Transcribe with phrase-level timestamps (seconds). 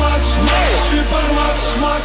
[0.00, 2.04] Max, Max, Super Max, Max,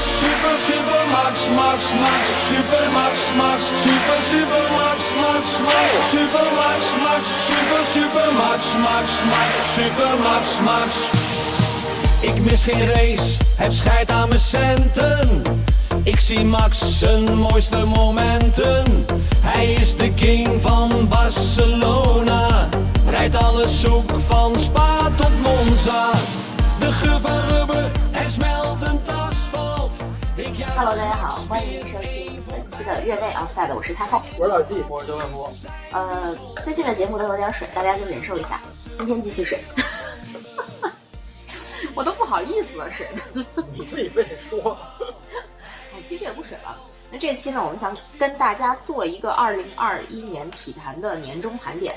[1.16, 7.24] Max, Max, Max, Super Max, Max, Super, Super Max, Max, Max, Super Max, Max,
[8.92, 9.54] Max, Max,
[9.98, 10.92] Max, Max, Max.
[12.22, 15.42] Ik mis geen race, heb scheid aan mijn centen.
[16.04, 19.06] Ik zie Max zijn mooiste momenten.
[19.38, 22.70] Hij is de king van Barcelona.
[23.10, 26.12] Rijdt alles zoek van Spa tot Monza.
[26.80, 29.92] De geur van rubber en smeltend asfalt.
[30.36, 34.22] Ik juich Hello，大家好，欢迎收听本期的越位 outside，我是太后。
[34.38, 35.52] 我是老纪，我是周万波。
[35.92, 38.60] 呃，最近的节目都有点水，大家就忍受一下。
[38.98, 39.64] 今天继续水，
[41.96, 43.46] 我都不好意思了，水的。
[43.72, 44.78] 你自己非得说，
[45.94, 46.78] 哎，其实也不水了。
[47.10, 51.96] 那这期呢，我们想跟大家做一个二零二一年体坛的年终盘点。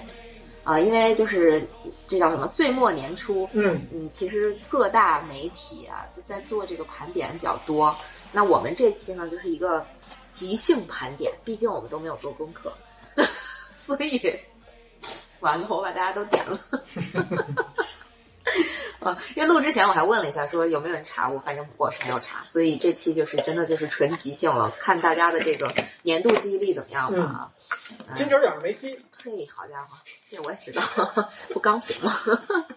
[0.69, 1.67] 啊、因为就是
[2.07, 7.97] 这叫什么岁末年初，嗯，嗯，其实各大媒体啊都在做这个盘点比较多。
[8.33, 9.87] 那我们这期呢，就是一个
[10.29, 12.71] 即兴盘点，毕竟我们都没有做功课，
[13.77, 14.21] 所以
[15.41, 16.61] 完了，我把大家都点了。
[19.01, 27.51] 啊，因为录之前我还问了一下，说有没有人查我，反正我是没有查，所以这期就是真的就是纯即兴了，看大家的这个年度记忆力怎么样吧啊。
[28.15, 29.97] 金球奖是梅西，嘿，好家伙，
[30.29, 30.83] 这我也知道，
[31.49, 32.13] 不刚评吗？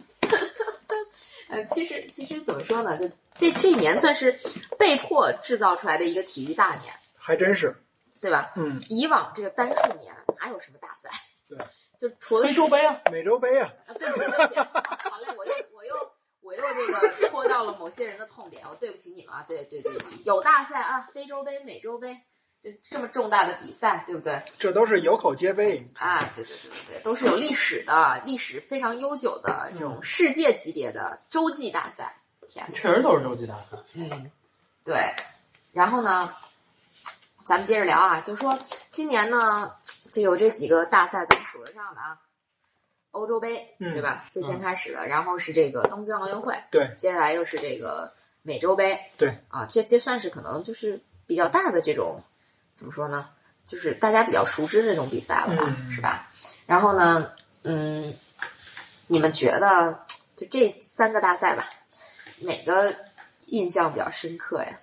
[1.50, 4.40] 呃，其实其实怎么说呢，就这这一年算是
[4.80, 7.76] 被迫制造出来的一个体育大年，还真是。
[8.22, 8.52] 对吧？
[8.56, 11.10] 嗯，以往这个单数年哪有什么大赛？
[11.50, 11.58] 对，
[11.98, 14.60] 就除了非洲杯啊，美洲杯啊，啊，对不起，对不起，
[15.10, 15.96] 好嘞，我又我又
[16.42, 19.92] 我又这个戳到了某些人的痛点，我对不起你们啊，对对对，
[20.24, 22.16] 有大赛啊，非洲杯、美洲杯，
[22.62, 24.44] 就这么重大的比赛，对不对？
[24.60, 25.84] 这都是有口皆碑。
[25.96, 32.18] 啊，对对对对对，都是有历史的，历史非常悠久的这种世界级别的洲际大赛。
[32.48, 33.78] 天哪，确实都是洲际大赛。
[33.94, 34.32] 嗯，
[34.84, 35.16] 对。
[35.72, 36.34] 然后呢，
[37.46, 38.60] 咱们接着聊啊，就说
[38.90, 39.72] 今年呢，
[40.10, 42.20] 就有这几个大赛咱们数得上的啊，
[43.12, 44.26] 欧洲杯，嗯对吧？
[44.30, 52.22] 最先开始的，然后是这个东京奥运会，对接下来又是这个美洲杯，对啊，这这算是可能就是比较大的这种，
[52.74, 53.30] 怎么说呢？
[53.66, 56.28] 就是大家比较熟知的这种比赛了吧，嗯是吧？
[56.66, 57.32] 然后呢，
[57.64, 58.14] 嗯，
[59.08, 60.04] 你们觉得
[60.36, 61.64] 就这三个大赛吧，
[62.40, 62.94] 哪个
[63.48, 64.80] 印象比较深刻呀？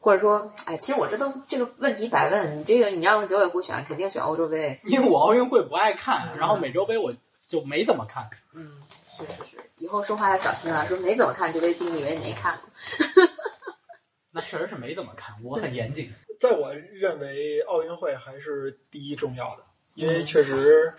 [0.00, 4.78] 或者说，哎，其实我这都这个问题白问，你这个你让九尾狐选，肯定选欧洲杯。
[4.84, 7.12] 因为我奥运会不爱看，然后美洲杯我
[7.48, 8.30] 就没怎么看。
[8.52, 8.80] 嗯，
[9.10, 12.68] 是是是，以后说话要小心啊，说没怎么看就被定义为没看过。
[14.38, 16.08] 那确实是没怎么看，我很严谨。
[16.38, 20.94] 在我认为，奥运会还是第一重要的，因为确实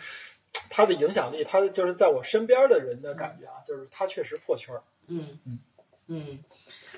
[0.70, 4.84] 它的影响力，它就是在我身边的人的感觉啊，就是它确实破圈儿。
[5.08, 5.58] 嗯嗯
[6.12, 6.40] 嗯，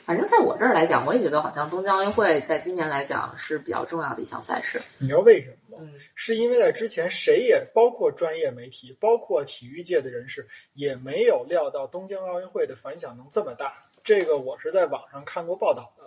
[0.05, 4.81] 反正在我这儿来讲，我也觉得好像东京奥运会在今年来讲是比较重要的一项赛事。
[4.97, 5.83] 你知道为什么吗？
[5.83, 13.73] 嗯是因为在之前，谁也包括专业媒体，包括体育界的人士，也没有料到东京奥运会的反响能这么大。
[14.03, 16.00] 这个我是在网上看过报道的。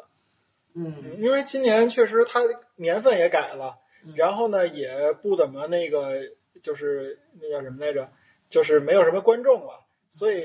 [0.74, 2.40] 嗯因为今年确实它
[2.76, 6.20] 年份也改了嗯，然后呢也不怎么那个，
[6.60, 8.08] 就是那叫什么来着，
[8.48, 9.80] 就是没有什么观众了，
[10.10, 10.42] 所以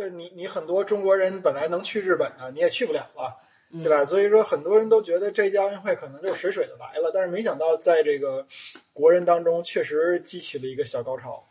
[0.00, 3.34] 呃，你你很多中国人本来能去日本的，你也去不了了，
[3.72, 4.04] 嗯对吧？
[4.04, 8.46] 所以说很多人都觉得这届奥运会可能就水水的来了，但是没想到在这个
[8.92, 11.42] 国人当中确实激起了一个小高潮。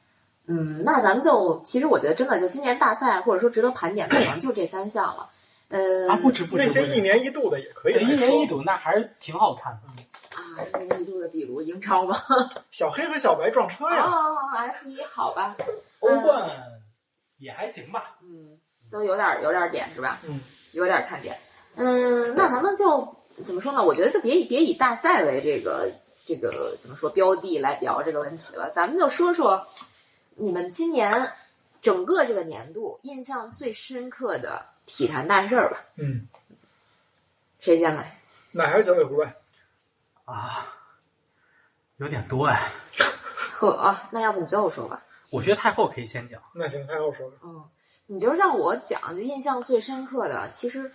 [0.45, 5.29] 嗯，那咱们就其实我觉得真的就今年大赛或者说值得盘点的，可能就这三项了。
[5.69, 10.03] 呃啊，不止不止那些，一年一度的也可以对一年一度那还是挺好看的。
[10.35, 12.18] 啊，一年一度的，比如英超吗？
[12.72, 15.56] 小黑和小白撞车呀，哦，F 一好吧，
[16.00, 16.50] 欧冠
[17.38, 18.18] 也还行吧。
[18.24, 18.57] 嗯，
[18.91, 20.19] 都有点有点点是吧？
[20.28, 20.40] 嗯，
[20.72, 21.38] 有点看点。
[21.75, 23.84] 嗯，那咱们就怎么说呢？
[23.84, 25.91] 我觉得就别以别以大赛为这个
[26.25, 29.68] 这个怎么说标的来聊这个问题了，咱们就说说
[30.36, 31.31] 你们今年
[31.80, 35.86] 整个这个年度印象最深刻的体坛大事儿吧。
[35.97, 36.27] 嗯，
[37.59, 38.19] 谁先来？
[38.51, 39.36] 那还是九尾狐呗。
[40.25, 40.65] 啊，
[41.97, 42.59] 有点多哎。
[43.51, 45.01] 呵，那要不你最后说吧。
[45.31, 46.41] 我觉得太后可以先讲。
[46.56, 47.38] 那行，太后说吧。
[47.44, 47.63] 嗯，
[48.07, 50.91] 你就让我讲，就印象最深刻的，其实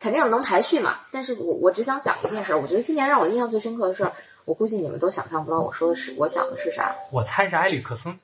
[0.00, 1.00] 肯定能排序嘛。
[1.12, 4.12] 但是我我只想讲一件事儿，我觉得今年让我印象最深刻的事儿，
[4.46, 8.18] 我估计你们都想象不到我说的是我想的是啥，我猜是埃里克森。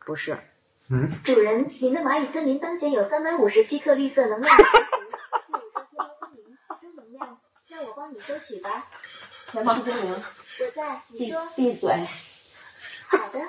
[0.00, 0.36] 不是。
[0.90, 7.38] 嗯，主人，您的蚂蚁森林当前有三百五十七克绿色能量值，可以说天猫精灵收能量，
[7.68, 8.86] 让我帮你收取吧。
[9.52, 11.92] 天猫精灵，我在，你闭说闭嘴。
[13.08, 13.40] 好的。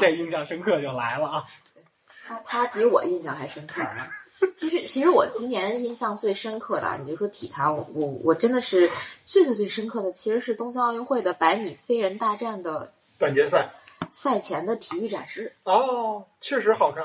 [0.00, 1.44] 这印象深刻就来了啊！
[2.26, 4.06] 他他比我印象还深刻呢。
[4.54, 8.90] 其实，其实我今年印象最深刻的啊，你就说体坛，我我我真的是
[9.24, 13.70] 最最最深刻的，其实是东京奥运会的百米飞人大战的半决赛
[14.10, 15.54] 赛前的体育展示。
[15.64, 17.04] 哦，确实好看，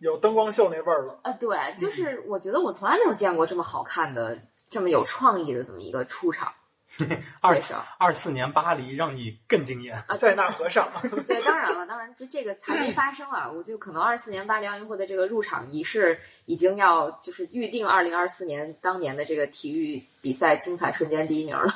[0.00, 1.20] 有灯光秀那味儿了。
[1.22, 6.52] 啊，对，就是我觉得我从来没有见过这么好看的、这么有创意的这么一个出场
[7.40, 7.84] 二介绍。
[7.98, 9.96] 二四年巴黎让你更惊艳。
[10.08, 10.90] 啊，塞纳河上，
[11.26, 21.66] 对，当然了，当然这这个还没发生啊， 我就可能二四年巴黎奥运会的这个入场仪式已经要就是预定二零二四年当年的这个体育比赛精彩瞬间第一名了。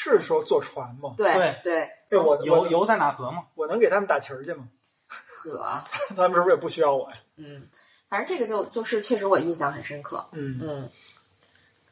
[0.00, 1.14] 是说坐船吗？
[1.16, 4.68] 对对对，这我游游在哪河吗，我能给他们打旗儿去吗？
[5.08, 5.84] 呵，
[6.14, 7.16] 他们是不是也不需要我呀？
[7.36, 7.66] 嗯，
[8.08, 10.24] 反正这个就就是确实我印象很深刻。
[10.32, 10.90] 嗯，嗯，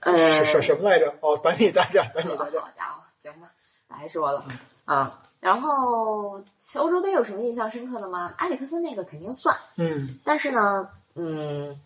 [0.01, 1.13] 呃，是是什么来着？
[1.21, 2.63] 哦，百米大战，百米大战。
[2.63, 3.51] 好家伙，行吧，
[3.89, 4.47] 白说了
[4.85, 5.23] 啊。
[5.41, 6.43] 然后
[6.77, 8.33] 欧洲杯有什么印象深刻的吗？
[8.39, 11.79] 埃里克森那个肯定算，嗯但是呢，嗯，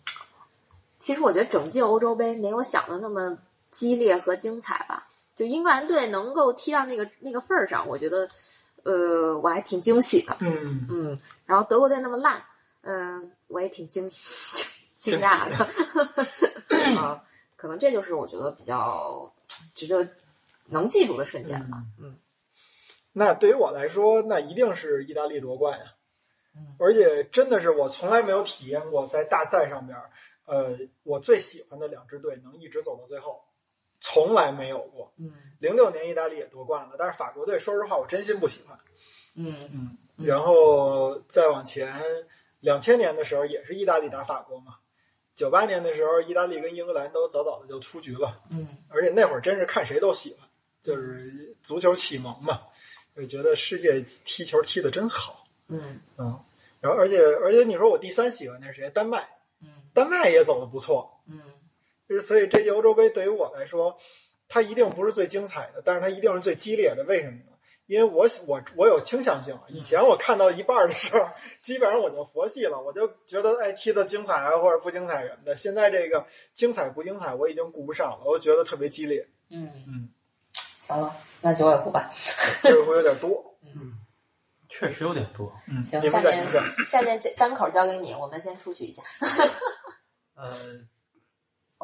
[0.99, 3.37] 其实我觉得整届欧洲杯没有想的那么
[3.69, 5.07] 激烈和精彩吧。
[5.35, 8.29] 就英格兰队能够踢到那个那个份儿上，我觉得，
[8.83, 10.35] 呃，我还挺惊喜的。
[10.39, 12.43] 嗯，嗯，然后德国队那么烂，
[12.81, 16.99] 嗯、我也挺惊惊惊讶的。
[16.99, 17.23] 啊，
[17.55, 19.33] 可能这就是我觉得比较
[19.73, 20.07] 值得
[20.65, 21.83] 能记住的瞬间吧。
[21.99, 22.15] 嗯
[23.13, 25.85] 那对于我来说，那一定是意大利夺冠呀。
[26.55, 29.97] 嗯而且真的是我从来没有体验过在大赛上边，
[30.45, 33.41] 呃，我最喜欢的两支队能一直走到最后，
[34.01, 35.13] 从来没有过。
[35.17, 38.77] 嗯零六年意大利也夺冠了，但是法国队说实话我真心不喜欢。
[39.35, 42.01] 嗯嗯，然后再往前，
[42.59, 44.77] 两千年的时候也是意大利打法国嘛。
[45.35, 50.49] 九八年的时候，意大利跟英格兰都早早的就出局了，嗯而且那会儿真是看谁都喜欢，
[50.81, 52.61] 就是足球启蒙嘛，
[53.15, 56.39] 就觉得世界踢球踢得真好，嗯嗯，
[56.79, 58.89] 然后而且而且你说我第三喜欢的是谁？
[58.89, 59.29] 丹麦，
[59.61, 61.39] 嗯丹麦也走得不错，嗯
[62.11, 63.97] 就是所以这届欧洲杯对于我来说，
[64.49, 67.05] 它一定不是最精彩的，但是它一定是最激烈的。
[67.05, 67.43] 为什么呢？
[67.85, 71.25] 因为我我我有倾向性，以前我看到一半的时候，
[71.61, 75.55] 基本上我就佛系了，我就觉得哎踢的精彩啊或者不精彩什么的。
[75.55, 80.09] 现在这个精彩不精彩，我已经顾不上了，我觉得特别激烈，嗯嗯，
[80.81, 82.09] 行了，那九尾狐吧。
[82.61, 83.57] 这个会有点多。
[83.63, 83.93] 嗯
[84.67, 85.53] 确实有点多。
[85.69, 86.63] 嗯，行，下面下。
[86.87, 89.01] 下面这单口交给你，我们先出去一下。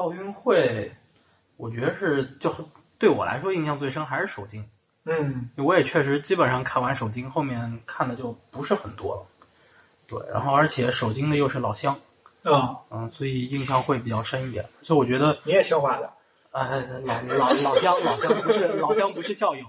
[0.07, 0.91] 呃，奥运会，
[1.57, 2.53] 我觉得是就
[2.97, 4.67] 对我来说印象最深还是首金，
[5.05, 5.49] 嗯。
[5.57, 9.25] 我也确实基本上看完首金，后面看的就不是很多了。
[10.07, 11.93] 对，然后而且首金的又是老乡，
[12.43, 14.65] 啊，嗯，所以印象会比较深一点。
[14.81, 16.09] 所以我觉得，你也清华的，
[16.51, 19.65] 呃，老老老乡老乡不是老乡不是校友，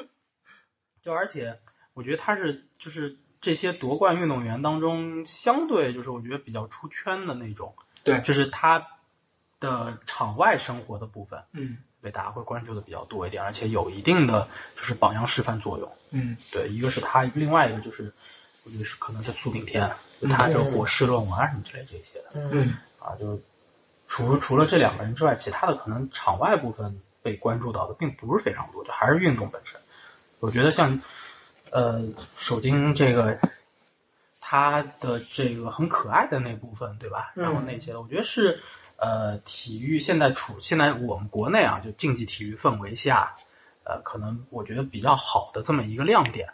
[1.02, 1.58] 就而且
[1.92, 8.20] 我觉得他是就是这些夺冠运动员当中相对就是我觉得比较出圈的那种，对。
[8.22, 8.86] 就是他
[9.62, 15.90] 的场外生活的部分嗯被大家会关注的比较多一点，而且有一定的就是榜样示范作用。
[16.10, 18.12] 嗯对，一个是他，另外一个就是
[18.64, 19.88] 我觉得是可能是苏炳添，
[20.20, 22.30] 就他这个博士论文啊什么之类这些的。
[22.34, 23.42] 嗯啊，就是
[24.08, 29.80] 除除了这两个人之外，其他的可能场外部分被关注到的并不是非常多，就还是运动本身。
[30.40, 31.00] 我觉得像
[31.70, 32.02] 呃
[32.36, 33.38] 首金这个，
[34.40, 37.32] 他的这个很可爱的那部分，对吧？
[37.36, 38.60] 然后那些的，我觉得是
[39.02, 43.34] 呃体育现在处现在我们国内啊，就竞技体育氛围下，
[43.82, 46.48] 呃，可能我觉得比较好的这么一个亮点。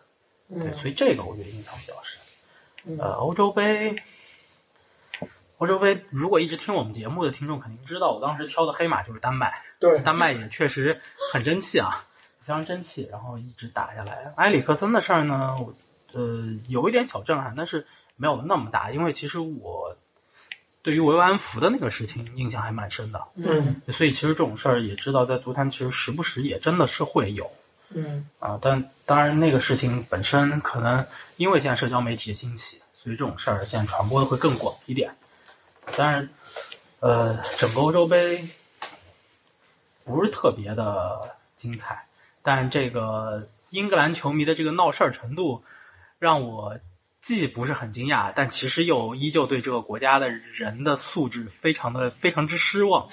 [0.48, 2.18] 对，嗯所以这个我觉得印象比较深。
[2.86, 3.96] 嗯呃，欧洲杯，
[5.58, 12.06] 欧洲杯，如果一直听我们节目的听众肯定知道，我当时挑的黑马就是丹麦，对，丹麦也确实很争气啊，
[12.40, 14.32] 非常争气，然后一直打下来。
[14.36, 15.74] 埃里克森的事儿呢，我
[16.14, 17.86] 呃有一点小震撼，但是
[18.16, 19.98] 没有那么大，因为其实我
[20.82, 27.50] 对于维吾安福的那个事情印象还蛮深的，嗯所以其实这种事儿也知道，在足坛其实时不时也真的是会有。
[27.90, 31.04] 嗯啊，但当然那个事情本身可能
[31.36, 35.10] 因为现在社交媒体的兴起，所以这种事儿现在传播的会更广一点。
[35.96, 36.28] 当然，
[37.00, 38.46] 呃，整个欧洲杯
[40.04, 42.04] 不是特别的精彩，
[42.42, 45.64] 但这个英格兰球迷的这个闹事儿程度，
[46.18, 46.78] 让我
[47.20, 53.08] 既不是很惊讶，但其实又依旧对这个国家的人的素质非常的非常之失望，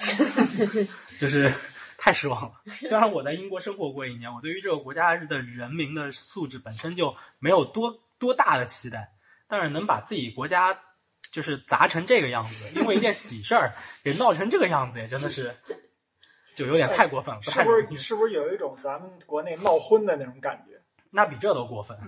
[1.18, 1.52] 就是
[1.98, 2.52] 太失望了。
[2.66, 9.12] 虽然我在英国生活过一年，我对于这个国家的人民的素质本身就没有多多大的期待，
[9.48, 10.78] 但是能把自己国家
[11.32, 15.56] 就是砸成这个样子，因为一件喜事儿给闹成这个样子，也真的是
[16.54, 20.80] 就有点太过分了，是不是是不是有一种咱们国内闹婚的那种感觉？
[21.10, 21.98] 那比这都过分，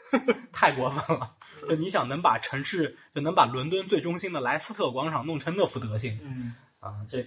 [0.50, 1.36] 太过分了。
[1.68, 7.06] 就你想能把城市，就能把伦敦最中心的莱斯特广场弄成那副德行嗯，啊！
[7.08, 7.18] 这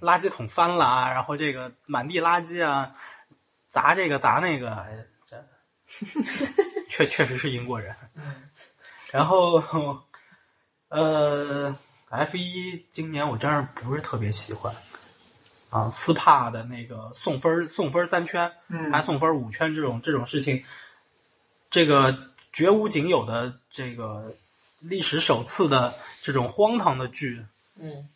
[0.00, 2.94] 垃圾桶翻了啊，然后这个满地垃圾啊，
[3.68, 5.44] 砸这个砸那个，哎，这
[6.90, 7.94] 确确实是英国人。
[9.10, 10.02] 然后，
[10.88, 11.76] 呃
[12.08, 14.74] ，F 一今年我真是不是特别喜欢
[15.70, 20.64] 啊，斯帕的那个送分儿送分三圈，嗯还送分五圈这种这种事情，
[21.70, 24.32] 这个绝无仅有的这个
[24.80, 25.92] 历史首次的
[26.22, 27.44] 这种荒唐的剧，
[27.82, 28.08] 嗯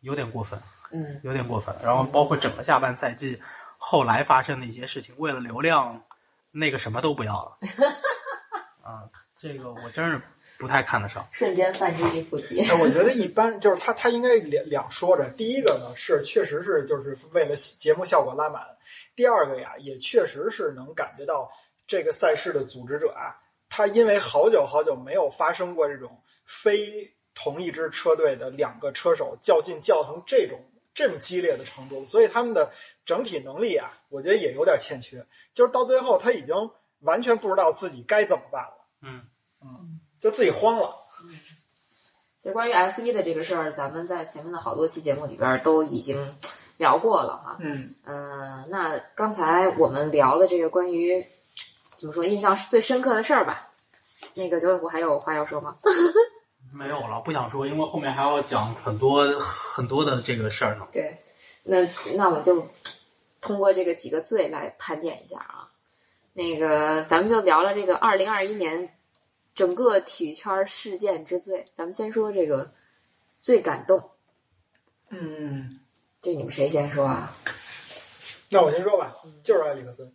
[0.00, 0.58] 有点过分，
[0.90, 1.76] 嗯有点过分。
[1.84, 3.40] 然后包括整个下半赛季
[3.76, 6.02] 后来发生的一些事情，为了流量，
[6.50, 7.58] 那个什么都不要了
[8.82, 9.04] 啊，
[9.38, 10.20] 这个我真是
[10.58, 11.28] 不太看得上。
[11.30, 12.60] 瞬间泛之一附体。
[12.66, 15.28] 哎我觉得一般，就是他他应该两两说着。
[15.36, 18.66] 第一个呢是确实是就是为了节目效果拉满，
[19.14, 21.52] 第二个呀也确实是能感觉到
[21.86, 23.36] 这个赛事的组织者啊，
[23.74, 30.60] 他因为好久好久没有发生过这种非同一支车队的两个车手较劲较成这种
[30.92, 32.70] 这么激烈的程度，所以他们的
[33.06, 35.26] 整体能力啊，我觉得也有点欠缺。
[35.54, 36.54] 就是到最后他已经
[37.00, 39.22] 完全不知道自己该怎么办了，嗯
[39.62, 40.94] 嗯就自己慌了。
[42.36, 46.36] 其实关于 F 一的这个事儿，咱们在前面的好多期节目里边都已经
[46.76, 47.56] 聊过了哈。
[47.60, 51.24] 嗯嗯，那刚才我们聊的这个关于
[52.02, 53.68] 怎么说印象最深刻的事儿吧，
[54.34, 55.78] 那个九尾狐还有话要说吗？
[56.74, 60.88] 没有了，不想说，因为后面还要讲很多很多的这个事儿呢。
[60.90, 61.22] 对，
[61.62, 62.66] 那那我就
[63.40, 65.70] 通过这个几个罪来盘点一下啊。
[66.32, 68.92] 那个，咱们就聊聊这个二零二一年
[69.54, 71.66] 整个体育圈事件之最。
[71.72, 72.72] 咱们先说这个
[73.38, 74.10] 最感动，
[75.10, 75.78] 嗯。
[76.20, 77.32] 这你们谁先说啊？
[78.50, 80.12] 那我先说吧，就是埃里克森。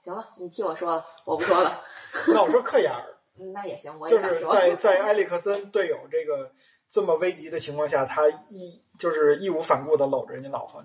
[0.00, 1.80] 行了，你替我说了，我不说了。
[2.32, 3.04] 那我说克亚尔，
[3.38, 4.52] 嗯那也行，我也想说。
[4.52, 6.50] 在 在埃里克森队友这个
[6.88, 10.82] 这么危急的情况下，他一就是义无反顾的搂着人家老婆。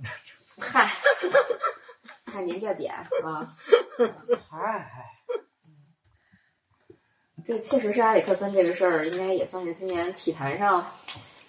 [0.59, 0.87] 嗨，
[2.25, 2.93] 看您这点
[3.23, 3.47] 啊，
[4.49, 4.91] 嗨，
[7.45, 10.91] 这确实是埃里克森这个事儿，应该也算是今年体坛上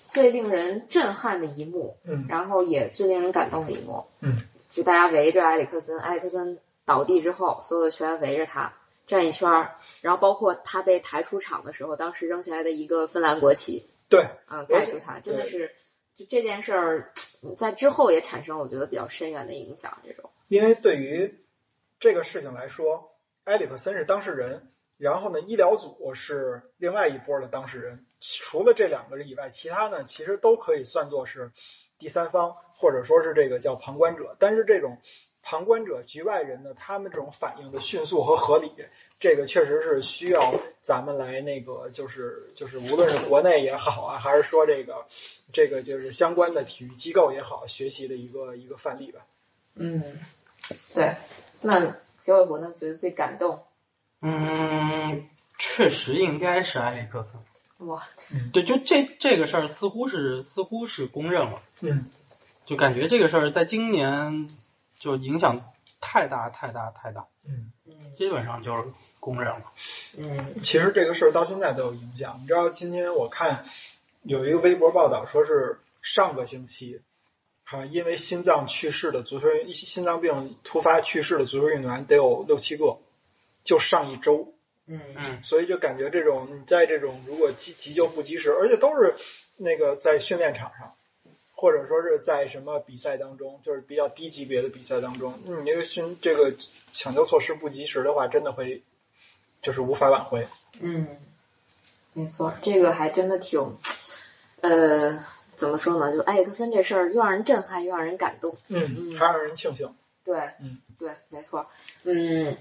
[0.08, 4.06] 最令人震撼的一幕，嗯然后也最令人感动的一幕。
[4.20, 8.74] 嗯，就大家围着埃里克森，埃里克森倒地之后，所有的球员围着他
[9.06, 15.72] 站一圈儿，然后包括他被抬出场的时候，当时扔下来的一个芬兰国旗，对，嗯，盖住他，真的是
[16.12, 17.12] 就这件事儿，
[17.56, 19.98] 在之后也产生了我觉得比较深远的影响。
[20.04, 21.44] 这种，因为对于
[21.98, 23.12] 这个事情来说，
[23.44, 28.06] 埃里克森是当事人，然后呢，医疗组是另外一波的当事人。
[28.20, 31.52] 除了这两个人以外，其他呢其实都可以算作是
[31.98, 34.34] 第三方，或者说是这个叫旁观者。
[34.38, 34.98] 但是这种
[35.44, 38.72] 旁观者、局外人呢，他们这种反应的迅速和合理，
[39.20, 45.06] 这个确实是需要咱们来那个，就是就是无论是国内也好啊，还是说这个
[45.52, 49.20] 这个就是相关的体育机构也好，学习的一个一个范例吧。
[49.74, 50.02] 嗯，
[50.94, 51.14] 对。
[51.60, 52.72] 那小伟博呢？
[52.78, 53.62] 觉得最感动？
[54.22, 57.34] 嗯，确实应该是埃里克森。
[57.86, 58.08] 哇，
[58.52, 61.60] 对，就这这个事儿，似乎是似乎是公认了。
[61.80, 62.08] 嗯，
[62.64, 64.48] 就感觉这个事儿在今年
[65.04, 65.60] 就影响
[66.00, 67.70] 太大太大太大，嗯
[68.14, 68.84] 基本上就是
[69.20, 69.64] 公认了。
[70.16, 72.38] 嗯其实这个事儿到现在都有影响。
[72.40, 73.66] 你知道，今天我看
[74.22, 77.02] 有一个微博报道，说是上个星期，
[77.64, 82.96] 好像因为心脏去世的足球员，心脏病突发去世的足球运动员得有六七个，
[83.62, 84.54] 就上一周。
[84.86, 89.14] 嗯嗯所以就感觉这种你在这种如果急急救不及时，而且都是
[89.58, 90.94] 那个在训练场上，
[91.64, 96.54] 或者说是在什么比赛当中，就是比较低级别的比赛当中，你这个训这个
[96.92, 98.82] 抢救措施不及时的话，真的会
[99.62, 100.46] 就是无法挽回。
[100.80, 101.08] 嗯，
[102.12, 103.78] 没错，这个还真的挺，
[104.60, 105.18] 呃，
[105.54, 106.12] 怎么说呢？
[106.12, 108.54] 就是埃里克森这事儿又让人震撼，又让人感动。
[108.68, 109.90] 嗯嗯，还让人庆幸。
[110.22, 111.66] 对，嗯，对，没错。
[112.02, 112.54] 嗯，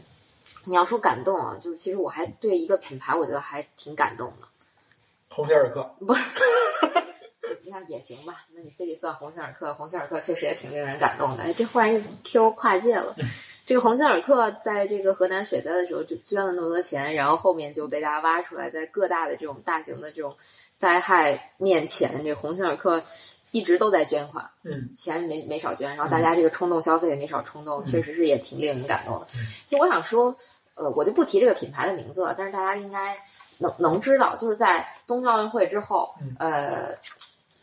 [0.64, 4.48] 你要说感动啊，就是其实我还对一个品牌，我觉得还挺感动的。
[5.28, 6.22] 鸿星尔克，不是，
[7.74, 8.46] 那也行吧。
[8.54, 11.44] 那你非得算鸿星尔克，鸿星尔克确实也挺令人感动的。
[11.44, 13.16] 哎，这忽然一 Q 跨界了。
[13.66, 20.36] 这个鸿星尔克在这个河南水灾的时候就捐了那么多钱，然后后面就被大家挖出来，在各大的这种大型的这种
[20.76, 23.02] 灾害面前，这个鸿星尔克
[23.52, 29.28] 一直都在捐款，嗯钱没没少捐，然后大家这个冲动消费也没少冲动，确实是也挺令人感动的。
[29.68, 30.36] 就我想说，
[30.76, 33.18] 呃，我就不提这个品牌的名字了，但是大家应该
[33.60, 36.98] 能能知道，就是在东京奥运会之后，呃，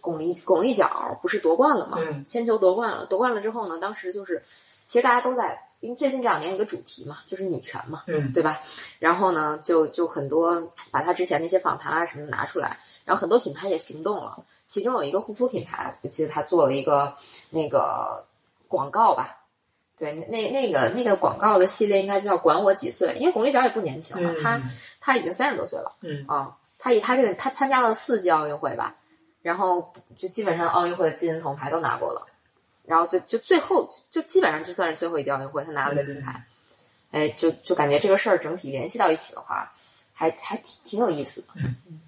[0.00, 1.98] 巩俐巩俐角不是夺冠了吗？
[2.00, 4.42] 嗯铅球夺冠了，夺冠了之后呢，当时就是
[4.86, 8.60] 其实大家都在因为最近这两年有一个主题嘛，就是女权嘛，嗯对吧？
[8.98, 14.44] 然后呢，就就很多把他之前那些访谈啊什么的拿出来，然后很多品牌也行动了。
[14.66, 17.14] 其中有一个护肤品牌，我记得他做了一个
[17.50, 18.24] 那个
[18.68, 19.38] 广告吧。
[19.96, 24.60] 对，那那个那个广告的系列应该就叫“管我几岁”，因为巩立姣也不年轻了，嗯她
[24.98, 26.56] 她已经三十多岁了嗯啊。
[26.78, 28.94] 她以她这个她参加了四届奥运会吧，
[29.42, 32.26] 然后就基本上奥运会的金银铜牌都拿过了，
[32.84, 36.44] 然后就就最后就基本上就算是最后一届奥运会，他拿了个金牌。
[37.10, 39.72] 哎，就就感觉这个事儿整体联系到一起的话，
[40.14, 41.48] 还还挺挺有意思的。
[41.56, 42.00] 嗯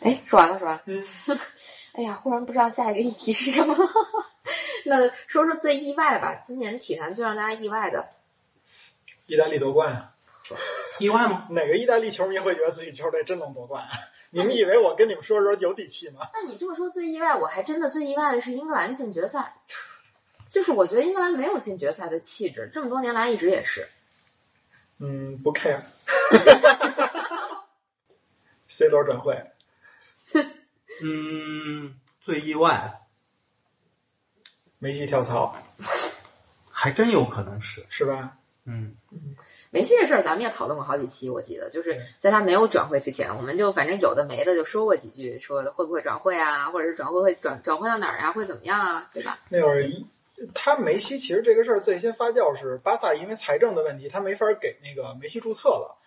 [0.00, 0.82] 哎，说完了是吧？
[0.86, 1.02] 嗯，
[1.92, 3.76] 哎呀，忽然不知道下一个议题是什么。
[4.86, 8.08] 那说说最意外吧，今年体坛最让大家意外的，
[9.26, 10.14] 意大利夺冠啊！
[10.98, 11.46] 意外吗？
[11.50, 13.90] 哪个意大利球迷会觉得自己球队真能夺冠啊？
[14.30, 16.28] 你们以为我跟你们说的时候有底气吗？
[16.34, 19.54] 那你这么说最意外，我还真的最意外的是英格兰进决赛。
[20.48, 23.86] 就是我觉得英格兰没有进决赛的气质，这么多年来一直也是。
[24.98, 25.80] 嗯，不 care。
[28.66, 29.34] C 罗转会，
[31.02, 33.00] 嗯，最意外
[34.78, 35.56] 梅西跳槽
[36.70, 38.36] 还真有可能是，是吧？
[38.64, 38.96] 嗯，
[39.70, 49.38] 梅西这事儿咱们也讨论过好几期，我记得就是在他没有转会之前，我们就反正有的没的就说过几句，说会不会转会啊，或者是转会会转转会到哪儿啊，会怎么样啊，对吧？
[49.48, 50.06] 那会儿一
[50.54, 55.98] 他梅西其实这个事儿最先发酵是巴萨因为财政的问题，他没法给那个梅西注册了，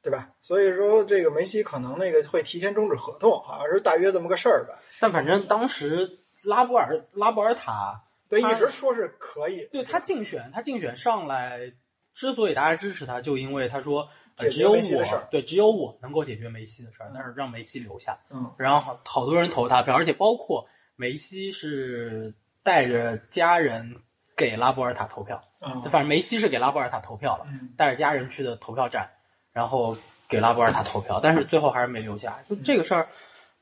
[0.00, 0.30] 对吧？
[0.40, 4.78] 所以说这个梅西可能那个会提前终止合同，好像是大约这么个事儿吧。
[5.00, 7.96] 但反正当时拉波尔拉波尔塔
[8.28, 9.68] 对，一直说是可以。
[9.72, 11.72] 对他竞选，他竞选上来，
[12.20, 14.02] 之所以大家支持他，就因为他说、
[14.36, 18.18] 呃只有我对只有我能够解决梅西的事儿，但是让梅西留下。
[18.30, 23.96] 嗯，然后好好多人投他票，而且包括梅西是带着家人
[24.36, 29.10] 给拉波尔塔投票，嗯反正梅西是给拉波尔塔投票了，嗯带着家人去的投票站，
[29.52, 29.96] 然后
[30.28, 32.38] 给拉波尔塔投票，但是最后还是没留下。
[32.48, 33.08] 就这个事儿，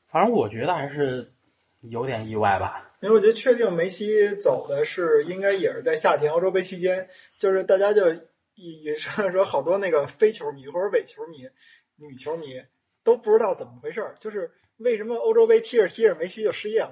[0.07, 1.29] 反正我觉得还是
[1.81, 2.85] 有点意外吧。
[3.01, 8.13] 因为我觉得确定梅西走的是应该也是在夏天欧洲杯期间，就是大家就
[8.59, 11.47] 以以说说好多那个非球迷或者伪球迷、
[11.95, 12.61] 女球迷
[13.03, 16.91] 都不知道怎么回事儿，就是为什么欧洲杯踢着踢着梅西就失业了？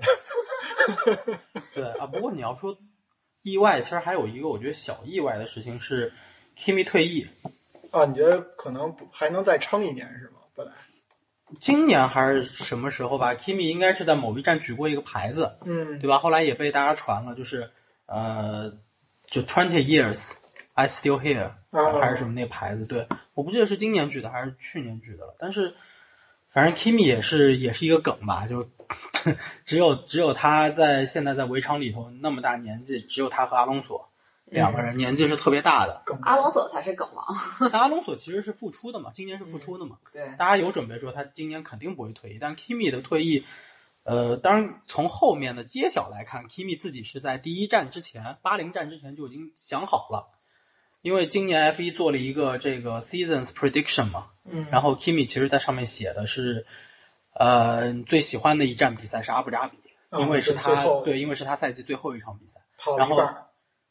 [1.76, 2.78] 对啊，不过你要说
[3.44, 6.12] 意外，其实还有一个我觉得小意外的事情是
[6.58, 7.28] ，Kimi 退役，
[7.92, 10.40] 啊，你觉得可能不还能再撑一年是吗？
[10.56, 10.74] 本来，
[11.60, 16.18] 今年还是什么时候吧？Kimi 应该是在某一站举过一个牌子，嗯对吧？
[16.18, 17.70] 后来也被大家传了，就是
[18.06, 18.72] 呃，
[19.30, 20.34] 就 Twenty Years
[20.78, 22.86] I Still Here，、啊还是什么那牌子？
[22.86, 25.36] 对，我不记得是今年举的还是去年举的了。
[25.40, 25.76] 但是
[26.50, 28.70] 反正 Kimi 也是也是一个梗吧，就
[29.66, 34.08] 只有只有他在现在在围场里头那么大年纪，只有他和阿隆索
[34.46, 36.04] 两个人年纪是特别大的。
[36.22, 37.26] 阿隆索才是梗王。
[37.72, 39.98] 但阿隆索其实是复出的嘛，今年是复出的嘛。
[40.14, 43.44] 对，大家有准备说他今年肯定不会退役，但 Kimi 的退役，
[44.04, 50.30] 呃，当然从后面的揭晓来看，Kimi 自己是在第一站之前，八零站之前就已经想好了，
[51.02, 56.66] 因为今年 F 一做了一个这个 Seasons Prediction 嘛，嗯然后 Kimi 其实在上面写的是，
[57.34, 59.78] 呃，最喜欢的一站比赛是阿布扎比，
[60.10, 63.36] 啊因为是他对，因为是他赛季最后一场比赛，跑了然后一半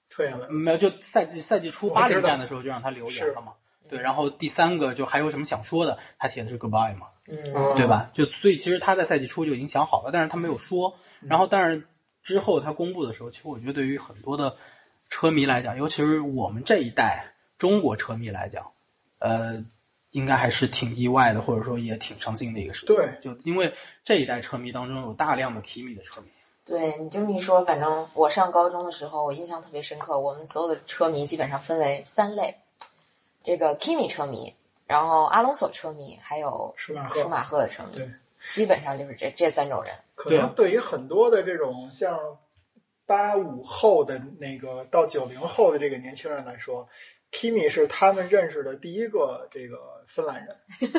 [0.09, 0.51] 退下来了。
[0.51, 3.55] 没有就赛季赛季初我知道八零站的时候就让他留言了嘛，
[3.89, 7.09] 对，然后第三个就还有什么想说的，他写的是 Goodbye 嘛。
[7.29, 8.09] 嗯，对吧？
[8.15, 10.95] 就所以其实他在赛季初就已经想好了，但是他没有说。
[11.23, 11.89] 然后，但是
[12.23, 14.55] 之后他公布的时候，其实我觉得对于很多的
[15.09, 18.71] 车迷来讲，尤其是我们这一代中国车迷来讲，
[19.19, 19.65] 呃，
[20.11, 22.95] 应该还是挺意外的，或者说也挺伤心的一个事情。
[22.95, 23.73] 对，就因为
[24.05, 26.27] 这一代车迷当中有大量的 Kimi 的车迷。
[26.65, 30.19] 对你这么一说，反正我上高中的时候，我印象特别深刻。
[30.19, 32.57] 我们所有的车迷基本上分为三类：
[33.43, 34.53] 这个 Kimi 车迷，
[34.87, 38.11] 然后阿隆索车迷，还有舒马赫舒马赫的车迷对。
[38.49, 39.93] 基本上就是这这三种人。
[40.15, 42.19] 可能对于很多的这种像
[43.07, 46.89] 八五后的那个到九零后的这个年轻人来说
[47.33, 50.57] ，Kimi 是他们认识的第一个这个芬兰人。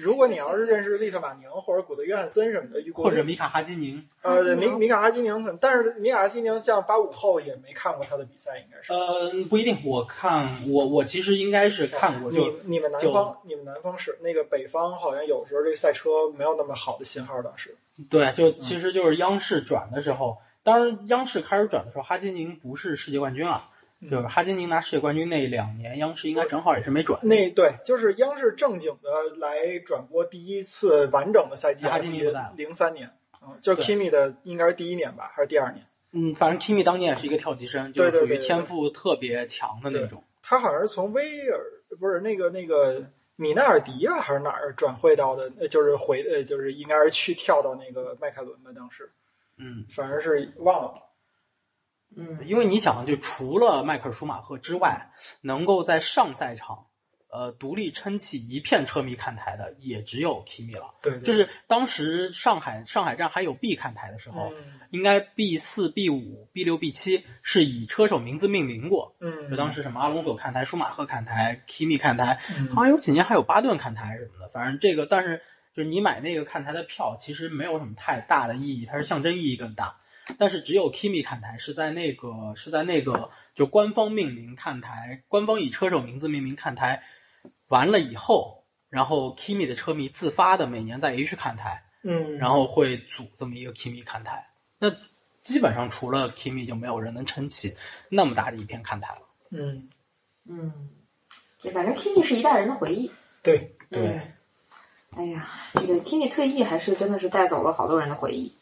[0.00, 8.90] 如果你要是认识利特马宁或者古德约翰森什么的，或者米卡哈基宁，呃米米卡哈基宁可，但是米卡哈基宁像八五后也没看过他的比赛，应该是。
[8.94, 9.76] 呃，不一定。
[9.84, 17.76] 我看我我其实应该是看过，你就你们南方，你们南方是那个北方，好像有时候这个赛车没有那么好的信号，当时。
[18.08, 23.68] 对，就其实就是央视转的时候，当然央视开始转的时候，哈基宁不是世界冠军啊，
[24.10, 27.20] 就是哈基宁拿世界冠军那两年，央视应该正好也是没转。
[27.22, 35.84] 那对，就是央视正经的来转播第一次完整的赛季哈基尼不在了零三年，啊，就是 Kimi 的应该是第一年吧，还是第二年？
[36.12, 40.22] 嗯，反正 Kimi 当年也是一个跳级生，就是属于天赋特别强的那种。
[40.42, 41.58] 他好像是从威尔
[41.98, 43.04] 不是那个那个
[43.36, 45.50] 米奈尔迪吧，还是哪儿转会到的？
[45.58, 49.10] 呃就是回呃，就是应该是去跳到那个迈凯伦吧，当时
[49.58, 50.94] 嗯，反正是忘了。
[52.14, 56.88] 嗯因为你想，就除了迈克尔舒马赫之外，能够在上赛场，
[57.30, 60.94] 呃，独立撑起一片车迷看台的，也只有 Kimi 了。
[61.00, 69.16] 对，对就是当时上海上海站还有 B 看台的时候，嗯应该 B 四、B 五、B 六、B 七是以车手名字命名过。
[69.20, 74.50] 嗯，就当时什么阿隆索看台、舒马赫看台、Kimi 看台，嗯好像有几年还有巴顿看台什么的。
[74.50, 75.40] 反正这个，但是
[75.74, 79.98] 就是你买那个看台的票，其实没有什么太大的意义，它是象征意义更大。
[80.38, 87.02] 但是只有 Kimi 看台是在那个是在那个就官方命名看台，官方以车手名字命名看台，
[87.68, 94.46] 完了以后，然后 Kimi 的车迷自发的每年在 H 看台，嗯，然后会组这么一个 Kimi 看台。
[94.78, 94.90] 那
[95.42, 97.72] 基本上除了 Kimi 就没有人能撑起
[98.08, 99.22] 那么大的一片看台了。
[99.50, 99.88] 嗯，
[100.48, 100.90] 嗯，
[101.58, 103.10] 就反正 Kimi 是一代人的回忆。
[103.42, 104.32] 对，对嗯
[105.16, 108.52] 哎呀，这个 Kimi 退役还是真的是带走了好多人的回忆。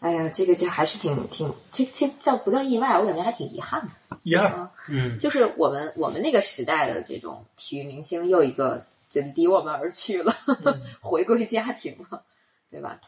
[0.00, 2.98] 哎呀，这个就还是挺挺，这这叫不叫意外？
[2.98, 4.16] 我感觉还挺遗憾的。
[4.22, 4.52] 遗憾。
[4.52, 10.34] 啊，嗯，就是我们我们那个时代的这种体育明星又一个就离我们而去了，
[11.00, 12.22] 回归家庭了，
[12.70, 13.00] 对吧？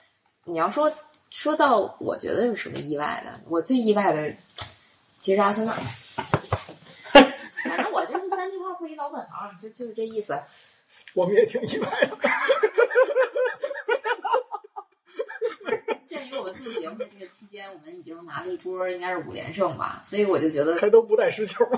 [0.44, 0.92] 你要说
[1.30, 3.40] 说到，我觉得有什么意外的？
[3.48, 4.34] 我最意外的
[5.18, 5.74] 其实阿森纳，
[7.64, 10.38] 反正我就是三句话不离老本行，就就是这意思。
[11.14, 12.16] 我们也挺意外的。
[16.04, 21.64] 鉴于我们录节目的这个期间，我们已经拿了一波应该是五连胜吧，所以我就觉得还都不带失球。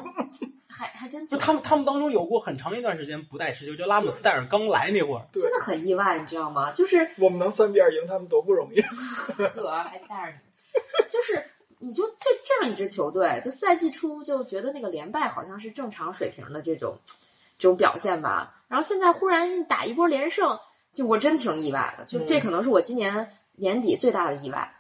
[0.69, 6.73] 还还真挺就他们他们当中有过很长一段时间不带持球，就拉姆斯戴尔刚来那会儿，对真的很意外，你知道吗？
[6.73, 8.81] 就是我们能三比二赢他们多不容易。
[8.81, 10.39] 呵，还带着你，
[11.11, 11.45] 就是
[11.79, 16.99] 你就这这样一支球队，就赛季初就觉得那个连败好像是正常水平的这种
[17.63, 20.59] 这种表现吧，然后现在忽然给你打一波连胜，
[20.93, 24.75] 就我真挺意外的，就这可能是我今年年底最大的意外。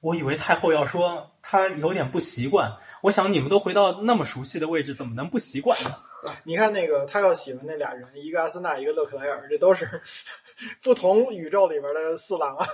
[0.00, 5.90] 我以为太后要说他有点不习惯，我想你们都回到那么熟悉的位置，怎么能不习惯呢？
[6.44, 10.00] 你看那个他要喜欢那俩人，一个阿森纳，一个勒克莱尔，这都是
[10.80, 12.64] 不同宇宙里边的四郎啊，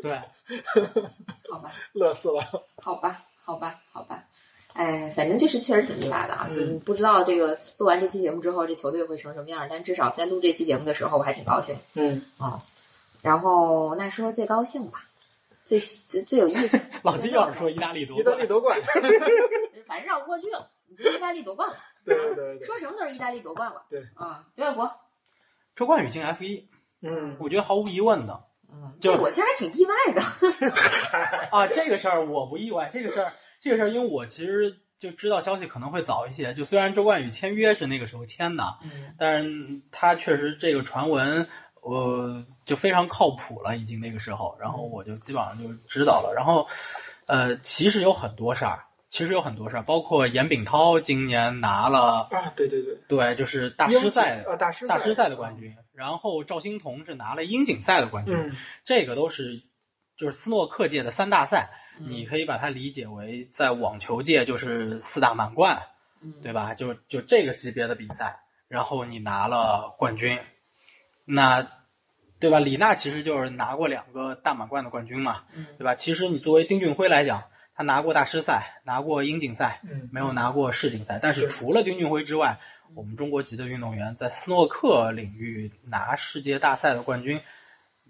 [0.00, 0.18] 对，
[1.50, 2.42] 好吧，勒四郎。
[2.82, 4.24] 好吧，好吧，好吧。
[4.74, 6.46] 哎，反正这是确实挺意外的啊！
[6.48, 12.62] 就是不知道这个录完这期节目之后，这球队会成什么样，但至少在录这期节目的时候，我还挺高兴嗯，啊。
[13.22, 14.98] 然后那说说最高兴吧，
[15.64, 16.80] 最最最有意思。
[17.02, 18.80] 老金要是说意大利夺意大利冠，夺冠。
[19.86, 21.76] 反正绕不过去了，你就意大利夺冠了。
[22.04, 23.82] 对对对对，说什么都是意大利夺冠了。
[23.90, 24.88] 对啊，九尾狐，
[25.74, 26.68] 周冠宇进 F 一，
[27.02, 30.22] 嗯，我觉得毫无疑问的嗯，就这我其实还挺意外的。
[31.50, 31.66] 啊。
[31.66, 36.54] 这个事儿我不意外，这个事儿这个事儿，因为我其实就知道消息可能会早一些。
[36.54, 41.48] 就虽然周冠宇签约是那个时候签的，嗯但是他确实这个传闻，
[41.82, 46.32] 呃，就非常靠谱了，已经那个时候，然后我就基本上就知道了。
[46.36, 46.66] 然后，
[47.26, 58.52] 呃，其实有很多事儿，其实有很多事儿，包括严炳涛今年拿了，啊，对对对，对，就是大师赛啊，大师大师赛的冠军，然后赵欣彤是拿了英锦赛的冠军，嗯
[58.84, 59.62] 这个都是
[60.16, 65.82] 就是斯诺克界的三大赛，嗯你可以把它理解为在网球界就是四大满贯，
[66.20, 66.74] 嗯对吧？
[66.74, 70.38] 就就这个级别的比赛，然后你拿了冠军，
[71.24, 71.66] 那
[72.40, 72.60] 对吧？
[72.60, 75.94] 李娜其实就是拿过两个大满贯的冠军嘛，嗯对吧？
[75.94, 81.18] 其实你作为丁俊晖来讲，他拿过大师赛，拿过英锦赛，嗯没有拿过世锦赛。
[81.20, 82.58] 但是除了丁俊晖之外，
[82.94, 87.40] 我们中国籍的运动员在斯诺克领域拿世界大赛的冠军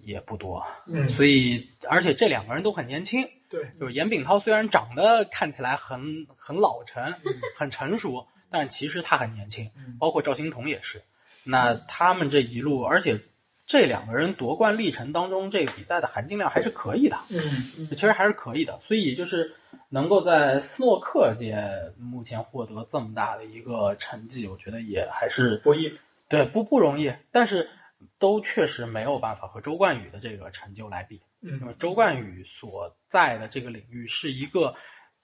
[0.00, 3.28] 也不多，嗯，所以而且这两个人都很年轻。
[3.48, 7.14] 对，就是严炳涛虽然长得看起来很很老成、
[7.56, 11.02] 很成熟，但其实他很年轻嗯，包括赵欣彤也是。
[11.44, 13.20] 那他们这一路，而且
[13.64, 18.78] 这两个人夺冠历程当中，这个比赛的含金量还是可以的，嗯其实还是可以的。
[18.80, 19.54] 所以就是
[19.88, 25.98] 能够在斯诺克界目前获得这么大的一个成绩，我觉得也还是不易。
[26.28, 27.70] 对不不容易，但是
[28.18, 31.22] 都确实没有办法和周冠宇的这个成就来比。
[31.40, 34.74] 因为嗯周冠宇所在的这个领域是一个，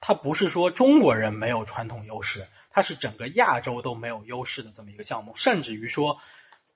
[0.00, 6.18] 他不是说中国人没有传统优势，它是整个亚洲都没有优势的这么一个项目，甚至于说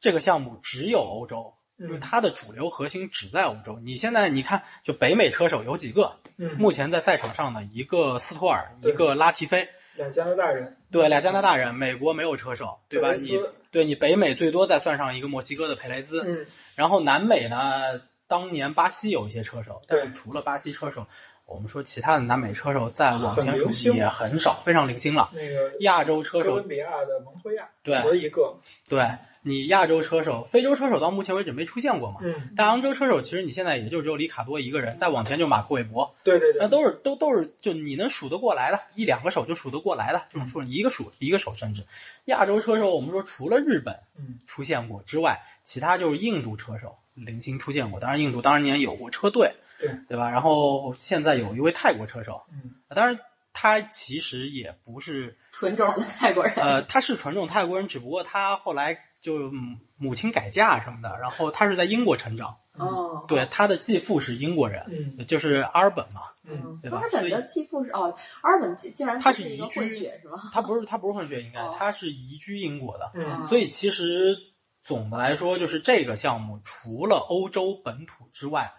[0.00, 3.78] 这个项目只有欧洲，因为嗯它的主流核心只在欧洲。
[3.80, 6.16] 你现在你看，就北美车手有几个？
[6.36, 13.14] 嗯，目前在赛场上呢一个斯托尔，一个拉提菲，俩加拿大人，对，俩加拿大人，美国没有车手，对吧？
[13.14, 13.40] 你
[13.72, 16.46] 对你北美最多再算上一个墨西哥的佩雷兹，嗯
[16.76, 21.06] 然后南美呢，当年巴西有一些车手，但是除了巴西车手，
[21.46, 25.30] 我们说其他的南美车手在往前数也很少，非常零星了。
[25.32, 28.54] 那个亚洲车手哥伦比亚的蒙托亚，对我一个，
[28.88, 29.08] 对
[29.42, 32.18] 你亚洲车手、非洲车手到目前为止没出现过嘛？
[32.22, 41.82] 嗯，大洋洲车手其实你现在也就只有里卡多一个人，再往前就马克韦伯，对对对，那都是都都是就你能数得过来的，一两个手就数得过来的这种数，一个数一个手甚至。
[42.26, 48.00] 亚洲车手我们说除了日本嗯出现过之外，其他就是印度车手零星出现过。
[48.00, 49.90] 当然印度当年有过车队，对。
[50.08, 50.30] 对吧？
[50.30, 52.74] 然后现在有一位泰国车手，嗯。
[52.88, 53.18] 当然
[53.52, 56.54] 他其实也不是纯种的泰国人。
[56.54, 64.84] 呃，他是纯种泰国人，只不过他后来就嗯母亲改嫁什么的，然后他是在英国成长，哦，对，他的继父是英国人，
[65.18, 65.26] 嗯。
[65.26, 67.00] 就是阿尔本嘛，嗯，对吧？
[67.02, 70.38] 阿本的继父是哦，阿尔本竟竟然他是一个是移居混血是吗？
[70.52, 71.74] 他不是他不是混血，应该哦。
[71.78, 73.46] 他是移居英国的，嗯。
[73.48, 74.36] 所以其实
[74.84, 78.72] 总的来说，就是这个项目除了欧洲本土之外，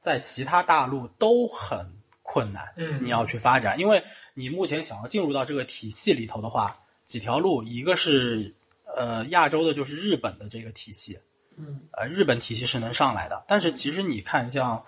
[0.00, 2.72] 在其他大陆都很困难。
[2.76, 11.18] 嗯你要去发展，因为你目前想要进入到这个体系里头的话，几条路，一个是呃亚洲的，就是日本的这个体系，
[11.56, 14.84] 嗯，呃日本体系是能上来的，但是其实你看像。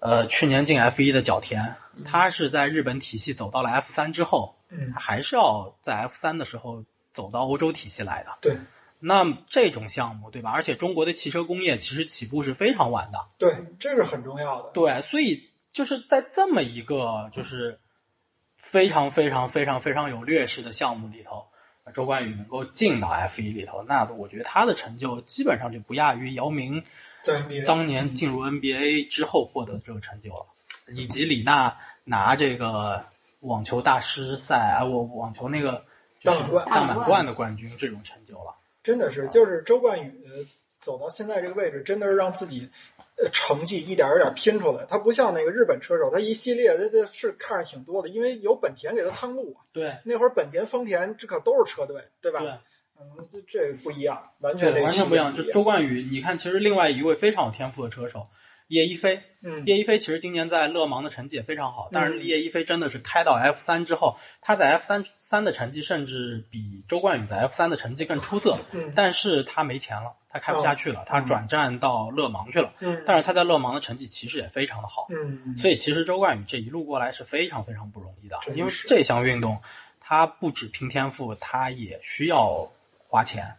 [0.00, 1.74] 呃，去年进 F 一的角田，
[2.04, 8.30] 他是在日本体系走到了 F 三之后，嗯他还是要在 F 三的时候走到欧洲体系来的。
[8.40, 8.56] 对
[9.00, 10.50] 那这种项目，对吧？
[10.50, 17.78] 而且中国的汽车工业其实起步是非常晚的，对，这是很重要的，对，所以就是在这么一个就是
[18.56, 21.46] 非常非常非常非常有劣势的项目里头，
[21.94, 26.82] 周冠宇能够进到 F 一里头，那我觉得他的成就基本上就不亚于姚明
[27.22, 30.46] 在当年进入 NBA 之后获得的这个成就了，
[30.88, 33.06] 以及李娜拿这个
[33.40, 35.84] 网球大师赛啊，我网球那个
[36.18, 38.56] 就是大满大满贯的冠军这种成就了。
[38.88, 40.10] 真的是，就是周冠宇
[40.78, 42.66] 走到现在这个位置，真的是让自己
[43.18, 44.86] 呃成绩一点儿一点儿拼出来。
[44.88, 49.60] 他不像那个日本车手，他一系列他这是看着挺多的，因为有本田给他趟路啊。
[49.74, 52.40] 对那会儿本田、丰田这可都是车队，对吧？
[52.40, 52.48] 对
[52.98, 55.36] 嗯，这这不一样，完全完全不一样。
[55.36, 58.26] 就周冠宇，你看，其实另外一位非常有天赋的车手
[58.68, 59.64] 叶一飞，嗯。
[59.66, 68.92] 叶一飞其实今年在勒芒的成绩也非常好，但是嗯叶一飞真的是开到 F 三之后，他在 F 三三的成绩甚至比周冠宇在 F 三的成绩更出色，嗯。
[68.94, 73.02] 但是他没钱了，他开不下去了，他转战到勒芒去了，嗯。
[73.06, 79.62] 但是他在勒芒的成绩其实也非常的好，嗯，所以其实周冠宇这一路过来是非常非常不容易的，因为这项运动
[80.00, 83.54] 它不止拼天赋，它也需要花钱，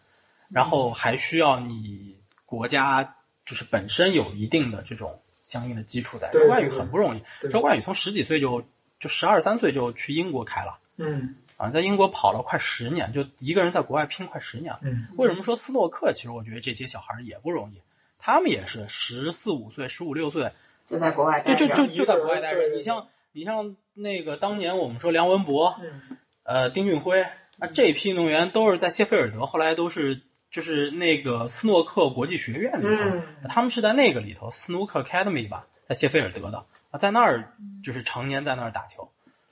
[0.52, 3.16] 然后还需要你国家
[3.50, 6.30] 就是本身有一定的这种相应的基础在。
[6.30, 8.64] 对周冠宇很不容易，对周冠宇从十几岁就
[9.00, 10.78] 就十二三岁就去英国开了。
[10.98, 14.82] 嗯啊，在英国跑了快十年，就一个人在国外拼快十年了。
[14.84, 16.14] 嗯为什么说斯诺克？
[16.14, 17.82] 其实我觉得这些小孩儿也不容易，
[18.20, 20.52] 他们也是十四五岁、十五六岁，
[20.86, 22.68] 就在国外，待着，就就就在国外待着。
[22.68, 27.26] 你像你像那个当年我们说梁文博，嗯呃，丁俊晖
[27.58, 39.10] 那，这批运动员都是在谢菲尔德，后来都是就是那个斯诺克国际学院里头，嗯他们是在那个里头，Snooker Academy 吧，在谢菲尔德的啊，在那儿就是常年在那儿打球，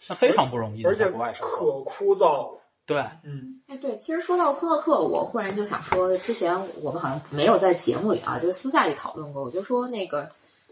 [0.07, 1.57] 那非常不容易的，而且国外生活。
[1.57, 2.61] 可枯燥了。
[2.85, 9.43] 对，嗯哎，对，其实说到斯诺克，我忽然就想说，之前我们好像没有在节目里啊，就是私下里讨论过。
[9.43, 10.29] 我就说那个，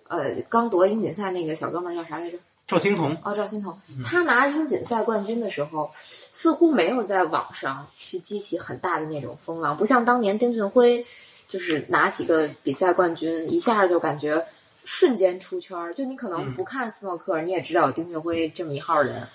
[0.08, 2.38] 呃，刚夺英锦赛那个小哥们儿叫啥来着？
[2.68, 11.06] 赵欣彤，哦，赵欣彤，嗯他拿英锦赛冠军的时候，似乎没有在网上去激起很大的那种风浪，不像当年丁俊晖，
[11.48, 14.46] 就是拿几个比赛冠军，一下就感觉
[14.84, 15.94] 瞬间出圈儿。
[15.94, 19.28] 就你可能嗯不看斯诺克，你也知道丁俊晖这么一号人，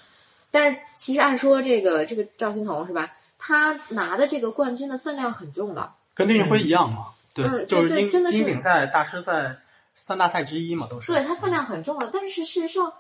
[0.51, 3.11] 但是其实按说这个这个赵欣彤是吧？
[3.39, 9.57] 他拿的这个冠军的分量很重的，跟丁俊晖一样嘛，对，嗯就是真的是英锦赛、大师赛
[9.95, 11.13] 三大赛之一嘛，都是。
[11.13, 12.93] 对它分量很重的，但是事实上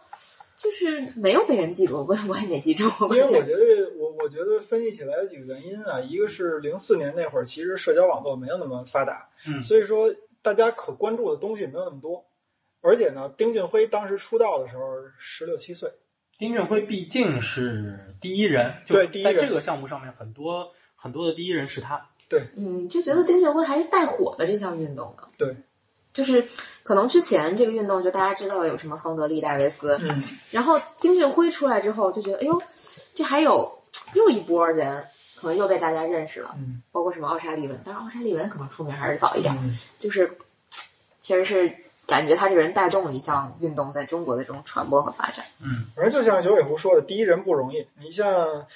[0.57, 2.85] 就是没有被人记住，我我也没记住。
[3.11, 12.24] 因为我觉得，我我觉得分析起来有几个原因啊，一个是零四年那会儿，其实社交网络没有那么发达，嗯所以说大家可关注的东西没有那么多。
[12.83, 14.83] 而且呢，丁俊晖当时出道的时候
[15.18, 15.90] 十六七岁，
[16.38, 22.09] 丁俊晖毕竟是第一人，就对第一人在这个项目上面，很多很多的第一人是他。
[22.26, 25.29] 对嗯，就觉得丁俊晖还是带火了这项运动的。
[25.37, 25.57] 对，
[26.12, 26.49] 就是
[26.83, 32.62] 可能之前这个运动就大家知道有什么亨德利、戴维斯，嗯，然后丁俊晖出来之后就觉得，哎呦，
[33.14, 33.83] 这还有
[34.14, 40.37] 又一波人，可能又被大家认识了，嗯包括什么奥沙利文，当然奥沙利文可能出名还是早一点，嗯就是
[41.20, 45.46] 确实是感觉他这个人带动了一项运动在中国的这种传播和发展。
[45.62, 47.87] 嗯，反正就像九尾狐说的，第一人不容易。
[48.01, 48.66] 你像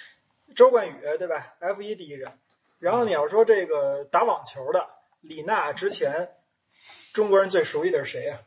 [0.55, 2.31] 周冠宇，对吧？F 一第一人。
[2.79, 4.87] 然后你要说这个打网球的
[5.21, 6.29] 李娜，之前
[7.15, 8.41] 中国人最熟悉的是谁呀、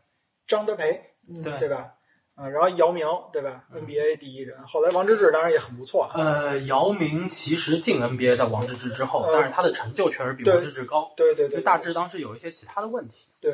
[0.48, 1.02] 张德培，
[1.44, 1.94] 对对吧？
[2.36, 6.12] 啊，然后姚明对吧？NBA 第一人，后来王治郅当然也很不错啊。
[6.16, 11.12] 呃，姚明其实进 NBA 在王治郅之后，呃但是他的成就确实比王治郅高。
[11.16, 13.26] 对对对，大致当时有一些其他的问题。
[13.42, 13.54] 对，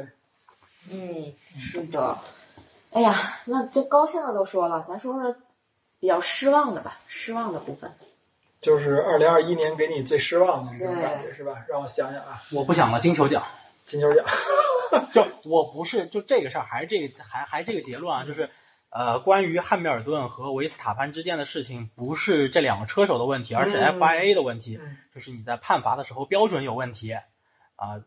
[0.91, 2.17] 嗯，是的。
[2.91, 3.13] 哎呀，
[3.45, 5.33] 那就高兴的都说了，咱说说
[5.99, 7.89] 比较失望的吧，失望的部分。
[8.59, 11.63] 就是二零二一年给你最失望的这种感觉是吧？
[11.69, 13.43] 让我想想啊，我不想了，金球奖。
[13.85, 14.25] 金球奖，
[15.13, 18.49] 就我不是就这个事儿，还是这个还还这个结论啊，就是
[18.89, 23.97] 呃，关于汉密尔顿和维斯塔潘之间的事情，不是这两个车手的问题，而是嗯。
[23.97, 24.97] FIA 的问题，嗯。
[25.13, 27.11] 就是你在判罚的时候标准有问题
[27.75, 28.03] 啊、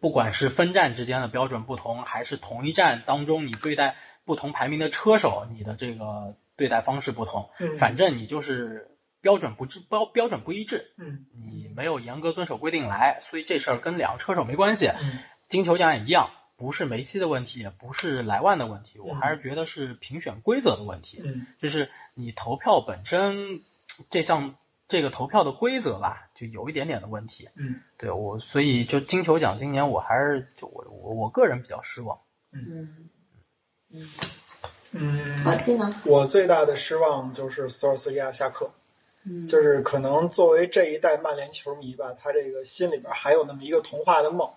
[0.00, 3.96] 不管是分站之间的标准不同，还是同一站当中你对待
[4.26, 7.76] 不同排名的车手，你的这个对待方式不同，嗯。
[7.78, 8.90] 反正你就是
[9.22, 11.24] 标准不致标标准不一致，嗯。
[11.34, 14.88] 你没有严格遵守规定来，所以这事儿跟两个车手没关系。
[14.88, 15.18] 嗯
[15.52, 21.20] 金球奖也一样，不是梅西的问题，也不是莱万的问题，我还是觉得是评选规则的问题。
[21.22, 23.60] 嗯就是你投票本身
[24.08, 24.54] 这项
[24.88, 27.50] 这个投票的规则吧，就有一点点的问题。
[27.54, 32.18] 嗯对我，所以就金球奖今年我还是就我我我个人比较失望。
[32.52, 32.88] 嗯
[33.90, 34.08] 嗯，
[34.92, 35.94] 嗯，老季呢？
[36.06, 38.70] 我最大的失望就是索尔斯克亚下课，
[39.24, 44.48] 嗯，就是可能作为这一代曼联球迷吧，他这个心里边还有那么一个童话的梦。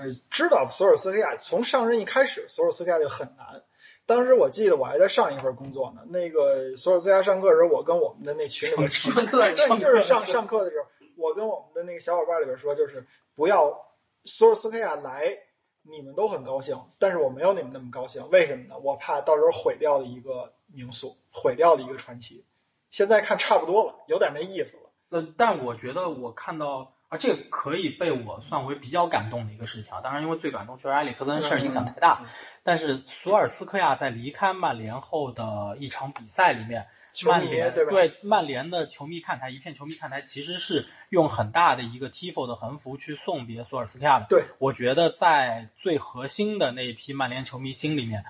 [0.00, 3.62] 呃，知道索尔斯克亚从上任一开始，索尔斯克亚就很难。
[4.06, 10.86] 当时我记得我还在上一份工作呢，那个索尔斯克亚上课的时候，我跟我们的那群里边上课对，就是上上课的时候，
[11.16, 13.78] 我跟我们的那个小伙伴里边说，就是不要
[14.24, 15.36] 索尔斯克亚来，
[15.82, 18.78] 你们都很高兴，但是我没有你们那么高兴，为什么呢？
[18.78, 22.44] 我怕到时候毁掉了一个名宿，毁掉了一个传奇。
[22.90, 24.82] 现在看差不多了，有点那意思了。
[25.10, 30.00] 呃，但我觉得我看到啊，这个可以被我算为比较感动的一个事情啊。
[30.00, 32.26] 当然，因为最感动确实埃里克森事儿影响太大，嗯
[32.62, 36.86] 但是索尔斯克亚在离开曼联后的一场比赛里面，
[37.24, 37.92] 曼联对吧
[38.22, 44.26] 曼联的球迷看台，一片球迷看台其实是用很大的一个 tifo 的横幅去送别索尔斯克亚的。
[44.28, 48.24] 对，我觉得在最核心的那一批曼联球迷心里面，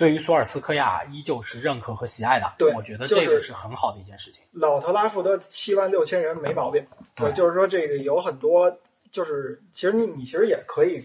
[0.00, 2.54] 对于索尔斯克亚依旧是认可和喜爱的。
[2.56, 4.42] 对我觉得这个是很好的一件事情。
[4.50, 8.78] 老特拉福德七万六千人没毛病，对呃就是说这个有很多，
[9.12, 11.04] 就是其实你你其实也可以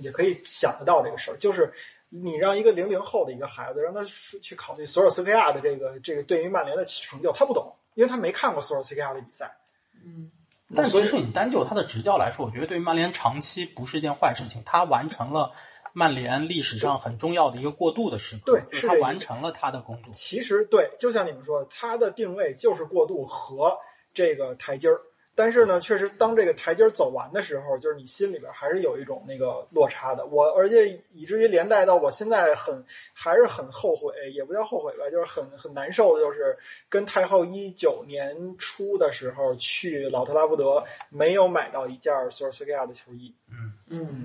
[0.00, 1.72] 也可以想得到这个事儿，就是
[2.08, 4.04] 你让一个零零后的一个孩子让他
[4.42, 9.56] 去考虑索尔斯克亚的这个这个对于曼联的成就，他不懂，因为他没看过索尔斯克亚的比赛。
[10.04, 10.32] 嗯
[10.74, 14.62] 但所以其实你单就他的执教来说，我觉得对于曼联长期不是一件坏事情。
[14.64, 15.52] 他完成了
[15.92, 20.12] 曼联历史上很重要的一个过渡的时刻，对是他完成了他的工作。
[20.12, 23.76] 其实对，就像你们说的，他的定位就是过渡和
[24.14, 25.00] 这个台阶儿。
[25.34, 30.26] 但是呢，确实当这个台阶儿走完的时候，就是你心里边还是有一种那个落差的。
[30.26, 36.54] 我而且以至于连带到我现在很还是很后悔，也不叫后悔吧，就是很很难受的，就是
[36.86, 43.34] 跟太后一九年初的时候去老特拉福德没有买到一件索尔斯克亚的球衣。
[43.48, 43.72] 嗯，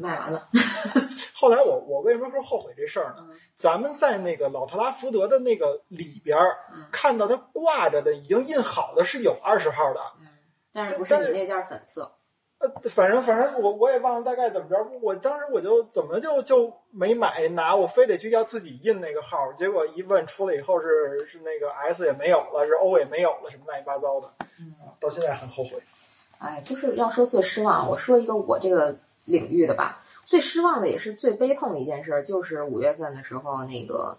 [0.01, 0.47] 卖完了。
[1.33, 3.25] 后来我我为什么说后悔这事儿呢？
[3.29, 10.27] 嗯咱们在那个老特拉福德的那个里边儿、嗯看到它挂着的已经印好的是有二十号的，嗯，
[10.71, 12.11] 但是不是你那件粉色？
[12.59, 25.81] 呃，反正反正我我也忘了大概怎么着，我当时我就怎么就就没买拿，我非得去要自己印那个号，结果一问出来以后是是那个 S 也没有了，是 O 也没有了，什么乱七八糟的，嗯啊，到现在很后悔。
[26.37, 28.95] 哎，就是要说最失望，我说一个我这个
[29.27, 30.01] 领域的吧。
[30.25, 34.17] 最失望的也是最悲痛的一件事，就是五月份的时候，那个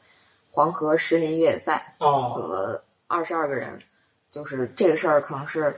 [0.51, 3.83] 黄河石林越野赛哦死了二十二个人，
[4.31, 5.77] 就是这个事儿可能是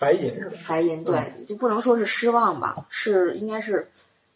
[0.00, 0.56] 白银是吧？
[0.66, 3.88] 白银，对，就不能说是失望吧，是应该是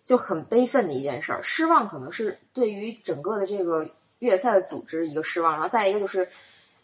[0.04, 1.42] 就很悲愤的一件事儿。
[1.42, 6.28] 失望可能是对于整个的这个越野赛的组织一个失望，然后再一个就是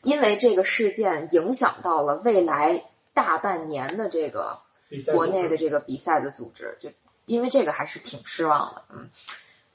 [0.02, 2.82] 因为这个事件影响到了未来
[3.14, 4.58] 大半年的这个
[5.12, 6.90] 国内的这个比赛的组织，就
[7.30, 8.82] 因为这个还是挺失望的。
[8.90, 9.08] 嗯，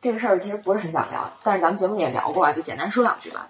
[0.01, 3.47] 这个事儿其实不是很想聊，但是咱们节目也聊过啊，就简单说两句吧。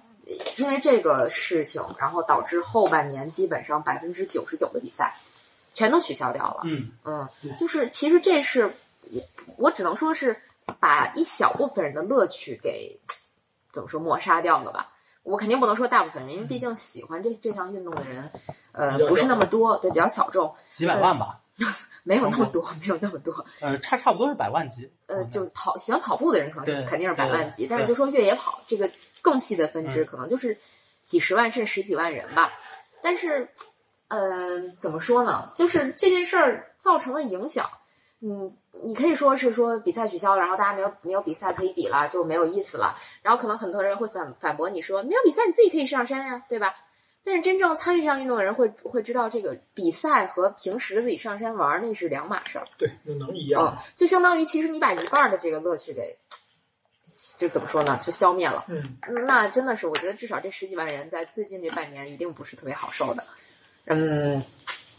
[0.58, 5.15] 因为这个事情，然后导致后半年基本上百分之九十九的比赛
[5.74, 6.62] 全都取消掉了。
[6.66, 7.28] 嗯，嗯，
[7.58, 8.72] 就是其实这是
[9.12, 9.22] 我
[9.58, 10.39] 我只能说是
[10.80, 12.99] 把一小部分人的乐趣给
[13.72, 14.91] 怎么说抹杀掉了吧。
[15.24, 18.30] 我肯定不能说大部分人，因为毕竟喜欢这这项运动的人，
[18.72, 21.39] 呃，不是那么多，对，比较小众，几百万吧，
[22.06, 23.34] 没有那么多，没有那么多。
[23.62, 24.91] 呃，差差不多是百万级。
[25.08, 28.89] 呃，嗯就跑喜欢跑步的人可能是肯定是百万级，但是就说越野跑这个
[29.24, 30.58] 更细的分支，嗯可能就是
[31.03, 32.53] 几十万甚至十几万人吧。
[33.01, 33.49] 但是，
[34.08, 35.51] 呃，怎么说呢？
[35.56, 37.70] 就是这件事儿造成的影响，
[38.22, 42.95] 嗯，你可以说是说比赛取消了，然后大家没有没有比赛可以比了，就没有意思了。
[43.24, 46.76] 然后可能很多人会反反驳你说，没有比赛你自己可以上山呀，对吧？
[47.26, 52.67] 但是真正参与这项运动的人会会知道，这个比赛和平时自己上山玩儿那是两码事儿。
[52.78, 53.76] 对，那能一样？
[53.95, 56.17] 就相当于其实你把一半儿的这个乐趣给，
[57.36, 58.63] 就怎么说呢，就消灭了。
[58.67, 63.23] 嗯，那真的是，我觉得至少这十几万人在最近这半年一定不是特别好受的。
[63.86, 64.43] 嗯，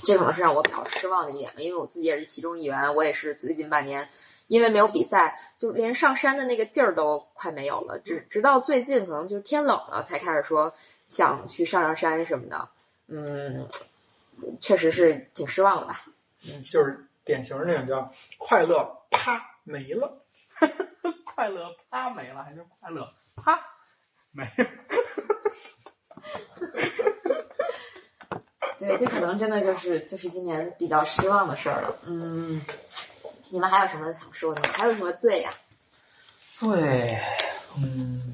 [0.03, 4.09] 这可能是让我比较失望的一点吧，因为我自己也是其中一员，我也是最近半年
[4.49, 8.01] 因为没有比赛，就连上山的那个劲儿都快没有了。
[8.01, 10.75] 直直到最近，可能就是天冷了才开始说
[11.09, 12.69] 想去上上山什么的。
[13.09, 13.69] 嗯，
[14.61, 16.03] 确实是挺失望的吧。
[16.43, 20.23] 嗯，就是典型那种叫快乐啪没了。
[21.25, 23.61] 快乐啪没了，还是快乐啪
[24.33, 24.51] 没了？
[28.79, 31.97] 对，这可能真的就是就是今年比较失望的事儿了。
[32.05, 32.61] 嗯，
[33.51, 34.69] 你们还有什么想说的吗？
[34.75, 35.53] 还有什么罪呀、
[36.61, 37.19] 对，
[37.79, 38.26] 嗯，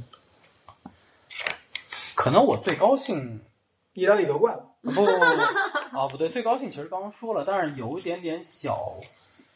[2.23, 3.41] 可能我最高兴
[3.95, 5.19] 意大利夺冠了，不不不不
[5.99, 8.93] 啊，不对，最高兴其实刚刚说了，但是有一点点小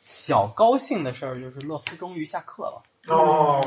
[0.02, 2.82] 小高兴的事儿，就是乐夫终于下课了。
[3.06, 3.64] 哦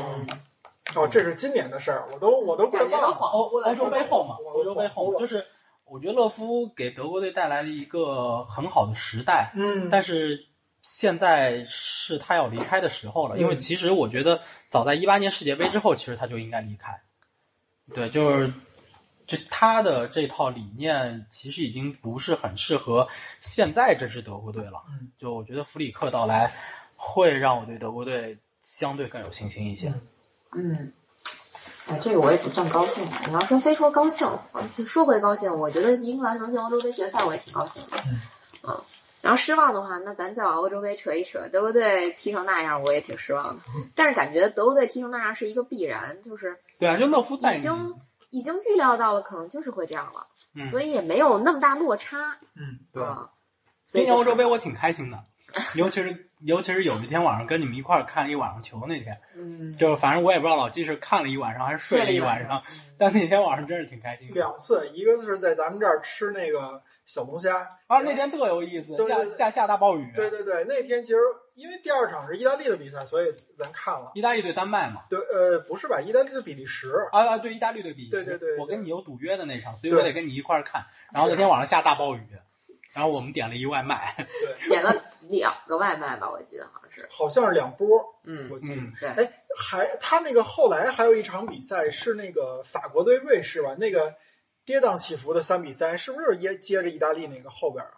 [0.94, 3.16] 哦，这是今年的事儿，我都我都快忘了。
[3.16, 3.62] 欧。
[3.62, 5.46] 欧洲杯后嘛，我欧洲杯后，就是
[5.86, 10.46] 我觉得勒夫给德国队带来了一个很好的时代，嗯，但是
[10.82, 17.00] 现在是他要离开的时候了，因为嗯其实我觉得早在一八年世界杯之后，其实他就应该离开。
[17.92, 18.52] 对，就是
[19.30, 23.06] 就他的这套理念，其实已经不是很适合
[23.40, 24.82] 现在这支德国队了。
[24.88, 26.52] 嗯，就我觉得弗里克到来
[26.96, 29.94] 会让我对德国队相对更有信心一些。
[30.52, 30.92] 嗯嗯，
[31.86, 33.04] 哎，这个我也不算高兴。
[33.28, 34.28] 你要说非说高兴，
[34.74, 37.96] 就说回高兴，我觉得英格兰能进欧洲杯决赛，我也挺高兴的。
[38.64, 38.74] 嗯，
[39.20, 43.62] 然后失望的话，那咱再往欧洲杯扯一扯，德国队踢成那样，我也挺失望的。
[43.94, 47.94] 但是感觉德国队踢成那样是一个必然，就是对啊，就诺夫已经
[48.30, 50.62] 已经预料到了，可能就是会这样了，嗯。
[50.62, 52.38] 所以也没有那么大落差。
[52.54, 53.02] 嗯，对。
[53.02, 53.30] 啊，
[53.84, 55.22] 所以今年欧洲杯我挺开心的，
[55.74, 62.62] 尤其是尤其是有一天晚上跟你们一块儿看了一晚上球那天，嗯，就是反正我也不知道老季是看了一晚上还是睡了一晚上，
[62.96, 64.34] 但那天晚上真是挺开心的。
[64.34, 67.58] 两次，一个是在咱们这儿吃那个小龙虾，
[67.88, 71.18] 啊，那天特有意思，下下下大暴雨，对对对，那天其实
[71.60, 74.10] 因为第二场是意大利的比赛，所以咱看了。
[74.14, 75.02] 意大利对丹麦嘛。
[75.10, 76.00] 对，呃，不是吧？
[76.00, 80.82] 意大利的比利时，啊啊，对，意大利对比利时，对对对对我跟你有赌约的那场，所以我得跟你一块儿看。
[81.12, 82.26] 然后那天晚上下大暴雨，
[82.94, 84.92] 然后我们点了一外卖，对， 点了
[85.28, 87.06] 两个外卖吧，我记得好像是。
[87.10, 87.86] 好像是两波，
[88.24, 88.80] 嗯，我记得。
[88.80, 93.74] 嗯，对，哎，还他那个后来还有一场比赛是那个法国对瑞士吧？
[93.78, 94.14] 那个
[94.64, 97.92] 跌宕起伏的三比三，是不是接接着意大利那个后边啊？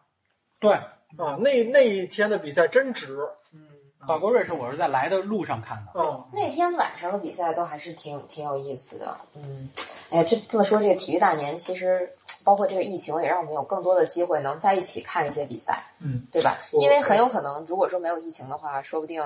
[0.60, 0.78] 对，
[1.18, 3.18] 啊，那那一天的比赛真值。
[3.52, 3.68] 嗯
[4.08, 5.92] 法国瑞士我是在来的路上看的。
[5.94, 9.16] 哦，那天晚上的比赛都还是挺挺有意思的。
[9.34, 9.70] 嗯，
[10.10, 12.10] 哎呀，这这么说，这个体育大年其实
[12.42, 16.58] 包括这个疫情，也让我们有更多的机会能在一起看一些比赛，嗯，对吧？
[16.80, 19.22] 因为很有可能，如果说没有疫情的话，说不定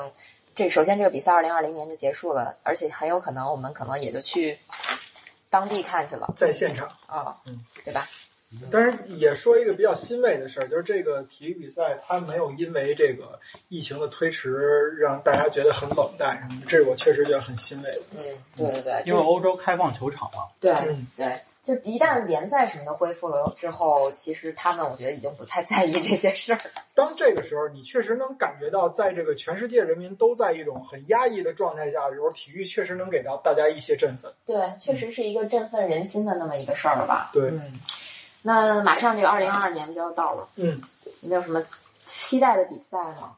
[0.54, 4.58] 这首先这个比赛二零二零年就结束了，而且很有可能我们可能也就去
[5.48, 6.86] 当地看去了在现场。
[7.06, 8.06] 啊，嗯，对吧？
[8.70, 13.38] 但是也说一个比较欣慰的事儿，就是这个体育比赛它没有因为这个
[13.68, 14.52] 疫情的推迟
[14.98, 18.00] 让大家觉得很冷淡什么的，这是我确实觉得很欣慰的。
[18.16, 18.22] 嗯，
[18.56, 26.60] 对对对，因为欧洲开放球场了，对嗯对，就一旦联赛什么的恢复了之后，其实他们我觉得已经不太在意这些事儿。
[26.94, 34.32] 当这个时候，你确实能感觉到，在这个全世界人民都在一种很压抑的状态下的时候，体育确实能给到大家一些振奋。
[34.46, 37.30] 对，确实是一个振奋人心的那么一个事儿吧。
[37.32, 37.60] 对，嗯，
[38.46, 40.80] 那马上这个二零二二年就要到了，嗯，
[41.22, 41.60] 有没有什么
[42.04, 43.36] 期待的比赛吗？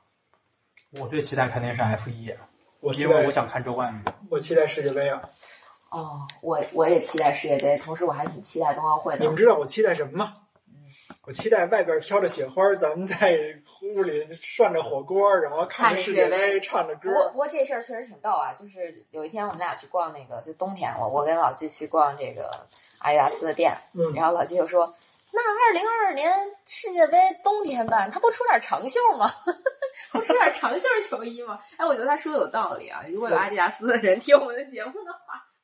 [0.90, 2.30] 我最期待肯定是 F 一，
[2.94, 4.10] 因为我想看周冠宇。
[4.28, 5.22] 我期待世界杯啊！
[5.88, 9.34] 哦，我我也期待世界杯，同时我还挺期待冬奥会的你们。
[9.34, 10.34] 知道我期待什么吗？
[11.24, 17.28] 我期待外边飘着雪花，咱们在屋里涮着火锅，然后看着世界杯，唱着歌不过歌。
[17.30, 22.66] 不过这事儿确实挺逗啊，就是有一天我们俩去逛那个，就冬天我我跟老季去逛这个
[22.98, 24.92] 阿迪达斯的店，嗯，然后老季就说
[25.32, 26.32] ：“那二零二二年
[26.64, 29.30] 世界杯冬天办，他不出点长袖吗？
[30.12, 33.02] 不出点长袖球衣吗？”哎，我觉得他说的有道理啊。
[33.08, 34.92] 如果有阿迪达斯的人听我们的节目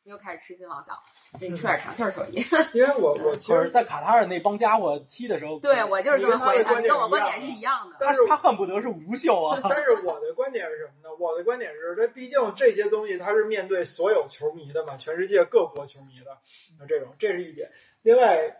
[0.05, 0.97] 又开始痴心妄想，
[1.39, 2.45] 给你出点长袖球衣。
[2.73, 7.97] 因为我我其实，在卡塔尔那帮家伙踢的时候，对我就是这么回跟他的观点跟我观点是一样的。
[7.99, 9.61] 他但是他恨不得是无袖啊。
[9.65, 11.15] 但是我的观点是什么呢？
[11.19, 16.37] 我的观点是，这毕竟这些东西它是面对所有球迷的嘛，全世界各国球迷的，
[16.79, 17.71] 那这种这是一点。
[18.03, 18.57] 另外，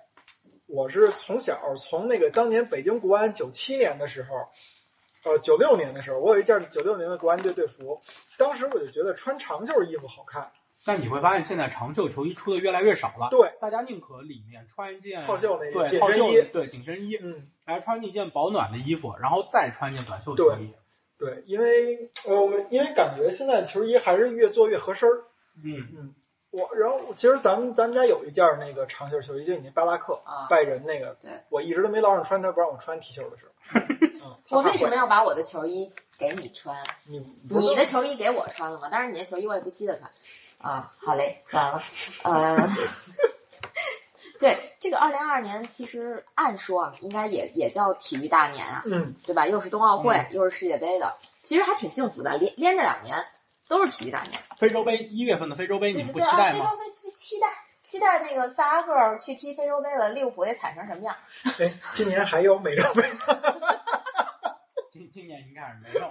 [0.67, 4.49] 我是从小从那个当年北京国安九七年的时候，
[5.25, 8.01] 呃九六年的时候，我有一件九六年的国安队队服，
[8.39, 10.51] 当时我就觉得穿长袖衣服好看，
[10.85, 20.75] 但你会发现现在长袖球衣出的越来越少了，对，大家宁可里面穿一件套袖那对套袖紧身衣对紧身衣，嗯，还穿一件保暖的衣服，然后再穿一件短袖球衣。
[21.17, 25.25] 对，因为呃，因为感觉现在球衣还是越做越合身儿。
[25.65, 26.13] 嗯，
[26.51, 33.53] 我然后其实咱们咱们家有一件那个长袖球衣，就你那巴拉克、啊拜仁那个，对我一直都没捞上穿，他不让我穿 T 恤的时候。
[34.27, 36.77] 嗯，我为什么要把我的球衣给你穿？
[37.05, 38.89] 你你的球衣给我穿了吗？
[38.91, 40.11] 当然，你的球衣我也不稀得穿。
[40.65, 41.83] 啊，好嘞，完了，
[42.23, 42.57] 呃，
[44.41, 49.47] 对，这个二零二二年其实按说啊，应该也也叫体育大年啊，嗯，对吧？
[49.47, 53.25] 又是冬奥会，又是世界杯的，其实还挺幸福的，连连着两年
[53.69, 54.41] 都是体育大年。
[54.57, 56.65] 非洲杯一月份的非洲杯你们不对对对啊，期待吗？
[56.65, 56.85] 非洲杯
[57.15, 57.47] 期待
[57.81, 61.15] 期待那个萨拉赫尔去踢非洲杯了，利物浦得惨成什么样？
[61.61, 63.03] 哎，今年还有美洲杯，
[64.91, 66.11] 今今年应该是没有。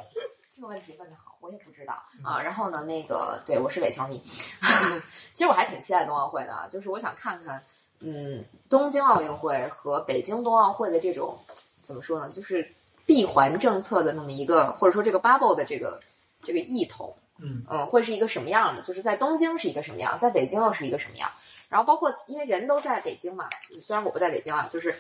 [0.55, 2.39] 这个问题问的好，我也不知道啊。
[2.39, 4.19] 然后呢，那个对我是伪球迷，
[5.33, 7.63] 其实我还挺期待冬奥会的啊，就是我想看看，
[7.99, 11.39] 嗯，东京奥运会和北京冬奥会的这种
[11.81, 12.71] 怎么说呢，就是
[13.07, 15.99] 闭环政策的那么一个，或者说这个 bubble 的这个
[16.43, 18.83] 这个异同，嗯嗯，会是一个什么样的？
[18.83, 21.31] 就是在东京是一个什么样，在北京又是一个什么样？
[21.67, 23.49] 然后包括因为人都在北京嘛，
[23.81, 24.93] 虽然我不在北京啊，就是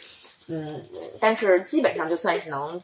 [0.47, 0.83] 嗯，
[1.19, 2.81] 但是基本上就算是能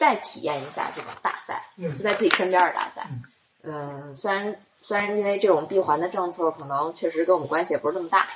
[0.00, 3.06] 再体验一下这种大赛，嗯就在自己身边的大赛。
[3.62, 8.26] 嗯，虽然虽然因为这种闭环的政策可能确实跟我们关系也不是那么大，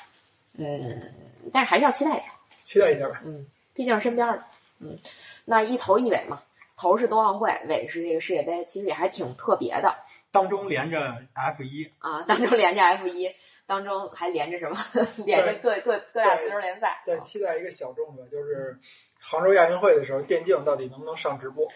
[0.58, 1.10] 嗯，
[1.50, 2.26] 但是还是要期待一下。
[2.64, 3.22] 期待一下吧。
[3.24, 4.44] 嗯，毕竟是身边的，
[4.80, 4.98] 嗯，
[5.46, 6.42] 那一头一尾嘛，
[6.76, 9.96] 头是冬奥会，尾是这个世界杯，其实也还挺特别的
[10.30, 12.20] 当中连着 F 一，啊。
[12.28, 13.34] 当中连着 F 一，
[13.66, 14.76] 当中还连着什么？
[15.24, 17.00] 连着各各各大足球联赛。
[17.02, 18.78] 再期待一个小众的，就是
[19.26, 21.66] 杭州亚运会的时候，电竞到底能不能上直播？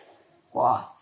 [0.52, 0.92] 哇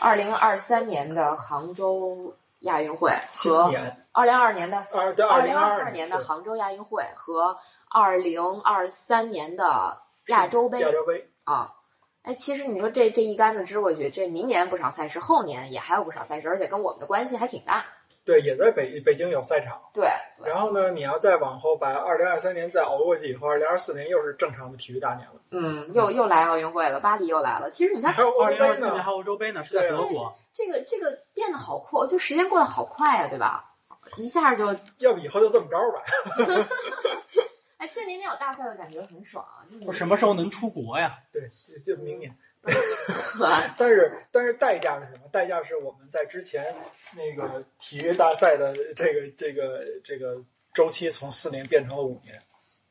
[0.00, 4.86] 二零二三年的杭州亚运会和年二零二二年的
[5.28, 7.56] 二零二二年的杭州亚运会和
[7.90, 11.74] 二零二三年的亚洲杯亚洲杯，啊。
[12.22, 17.84] 哎，其实你说这这一竿子支过去，这明年不少赛事，后年也还有不少赛事，而且跟我们的关系还挺大。
[18.24, 19.80] 对，也在北北京有赛场。
[19.92, 20.08] 对
[20.38, 25.40] 对，然后呢，你要再往后把二零二三年再熬过去以后，二零二四年又是正常的体育大年了。
[25.50, 27.70] 嗯，又又来奥运会了，巴黎又来了。
[27.70, 30.32] 其实你看还有欧二零二四年还，有欧洲杯呢，是在德国。
[30.52, 33.74] 这个这个变得好快，就时间过得好快啊，对吧？
[34.16, 34.66] 一下就
[34.98, 36.02] 要不以后就这么着吧。
[37.78, 41.18] 哎，其实年年有大赛的感觉很爽啊，就是我什么时候能出国呀？
[41.32, 41.42] 对，
[41.84, 42.36] 就就明年。
[43.76, 45.28] 但是但是代价是什么？
[45.32, 46.74] 代价是我们在之前
[47.16, 50.36] 那个体育大赛的这个这个这个
[50.72, 52.38] 周期从四年变成了五年。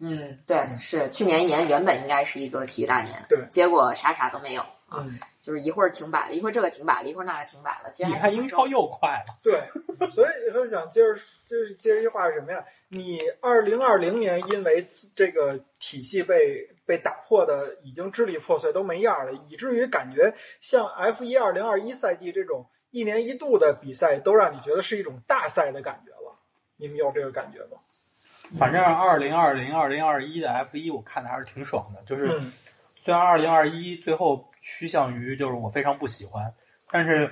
[0.03, 7.91] 嗯，对，是去年一年原本应该是一个体育大年，对结果啥啥都没有啊，嗯，就是一会儿停摆了，一会儿这个停摆了，一会儿那个停摆了。
[7.93, 9.61] 其实你看英超又快了，对，
[10.09, 11.13] 所以我想接着
[11.47, 12.65] 就是接着一句话是什么呀？
[12.89, 14.84] 你二零二零年因为
[15.15, 26.37] 这个体系被被打破的已经支离破碎都没样了，以至于感觉像 F 一二零二一赛季这种一年一度的比赛都让你觉得是一种大赛的感觉了。
[26.75, 27.79] 你们有这个感觉吗？
[28.59, 32.51] 反正二零二零、二零二一的 F 一我看的还是挺爽的，就是嗯
[32.99, 36.53] 虽然二零二一最后趋向于就是我非常不喜欢，
[36.89, 37.31] 但是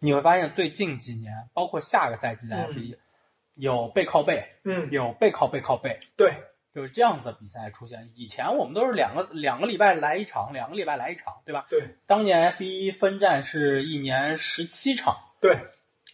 [0.00, 2.96] 你会发现最近几年，包括下个赛季的嗯 F 一、
[3.54, 6.34] 有背靠背，嗯，有背靠背靠背，对，
[6.74, 8.10] 就是这样子的比赛出现。
[8.14, 11.66] 以前我们都是两个两个礼拜来一场，两个礼拜来一场，对吧？
[11.68, 15.58] 对当年 F 一分站是一年十七场，对，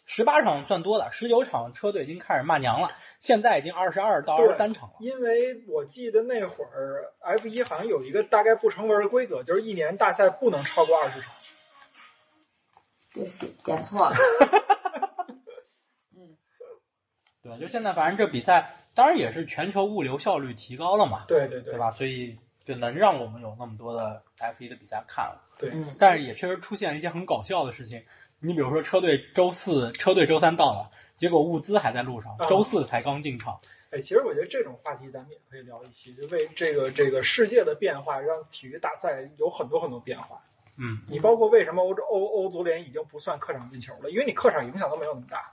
[0.06, 4.94] 十八场算多了，十九场车队已经开始骂娘了，现在已经二十二到二十三场了。
[5.00, 11.32] 因为我记得那会儿 F 一好像有一个大概不成文的规则，就是一年大赛不能超过二十场。
[13.14, 14.16] 对不起，点错了。
[17.42, 21.92] 对，就现在，反正这比赛当然也是全球物流效率提高了嘛，对对对对吧？
[21.92, 25.44] 所以就能让我们有那么多的 F 一的比赛看了。
[25.60, 28.02] 对，但是也确实出现一些很搞笑的事情。
[28.38, 33.58] 你比如说，车队周四车队周三到了，结果物资还在路上啊，周四才刚进场。
[33.90, 40.40] 哎，其实我觉得这种话题咱们也可以聊一期，就为这个这个世界的变化，让体育大赛有很多很多变化。
[40.78, 45.50] 嗯，你包括为什么欧洲欧欧足联已经不算客场进球了，因为你客场影响都没有那么大。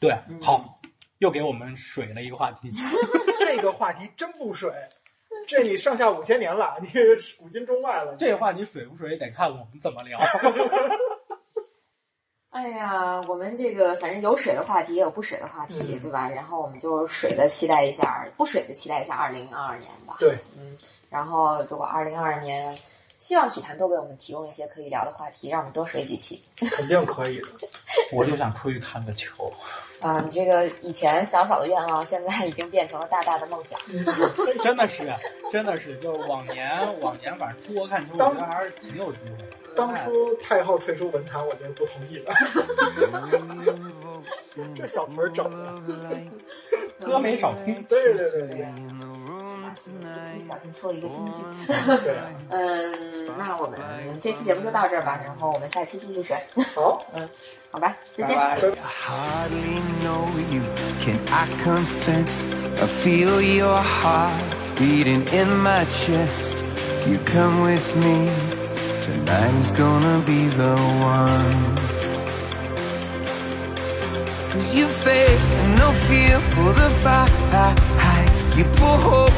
[0.00, 0.78] 对，嗯好，
[1.18, 2.70] 又给我们水了一个话题。
[3.40, 4.70] 这个话题真不水，
[5.48, 6.88] 这你上下五千年了，你
[7.38, 8.16] 古今中外了。
[8.18, 10.18] 这个话题水不水得看我们怎么聊。
[12.50, 16.28] 哎呀，我们这个反正有水的话题，也有不水的话题，嗯对吧？
[16.28, 20.16] 然后我们就水的期待一下，不水的期待一下二零二二年吧。
[20.18, 20.76] 对，嗯，
[21.10, 22.76] 然后如果二零二二年
[23.18, 26.42] 希望体坛多给我们提供一些可以聊的话题，让我们多水几期。
[26.56, 27.48] 肯定可以的。
[28.12, 29.52] 我就想出去看个球。
[30.00, 33.78] 啊，你这个以前小小的愿望，现在已经变成了大大的梦想。
[34.62, 35.02] 真的是，
[35.52, 36.70] 真的是，就是往年
[37.00, 39.44] 往年反正出国看球，我觉得还是挺有机会的。
[39.76, 42.32] 当初太后退出文坛，我就是不同意了。
[44.74, 47.82] 这小词儿整的，歌没少听。
[47.84, 48.66] 对对对对
[49.86, 51.32] 不小心出了一个金句。
[52.04, 52.14] 对。
[52.50, 53.78] 嗯，那我们
[54.20, 56.36] 这期节目就到这儿吧，然后我们下期继续水。
[56.74, 57.28] 好，嗯，
[57.70, 58.36] 好吧，再见。
[58.36, 58.60] 拜拜。
[58.60, 60.62] hardly know you.
[61.00, 62.44] Can I confess?
[62.80, 64.32] I feel your heart
[64.76, 66.64] beating in my chest.
[67.00, 68.28] If you come with me,
[69.00, 71.76] tonight is gonna be the one.
[74.50, 77.30] Cause you faith and no fear for the fight.
[78.56, 79.37] You pull hope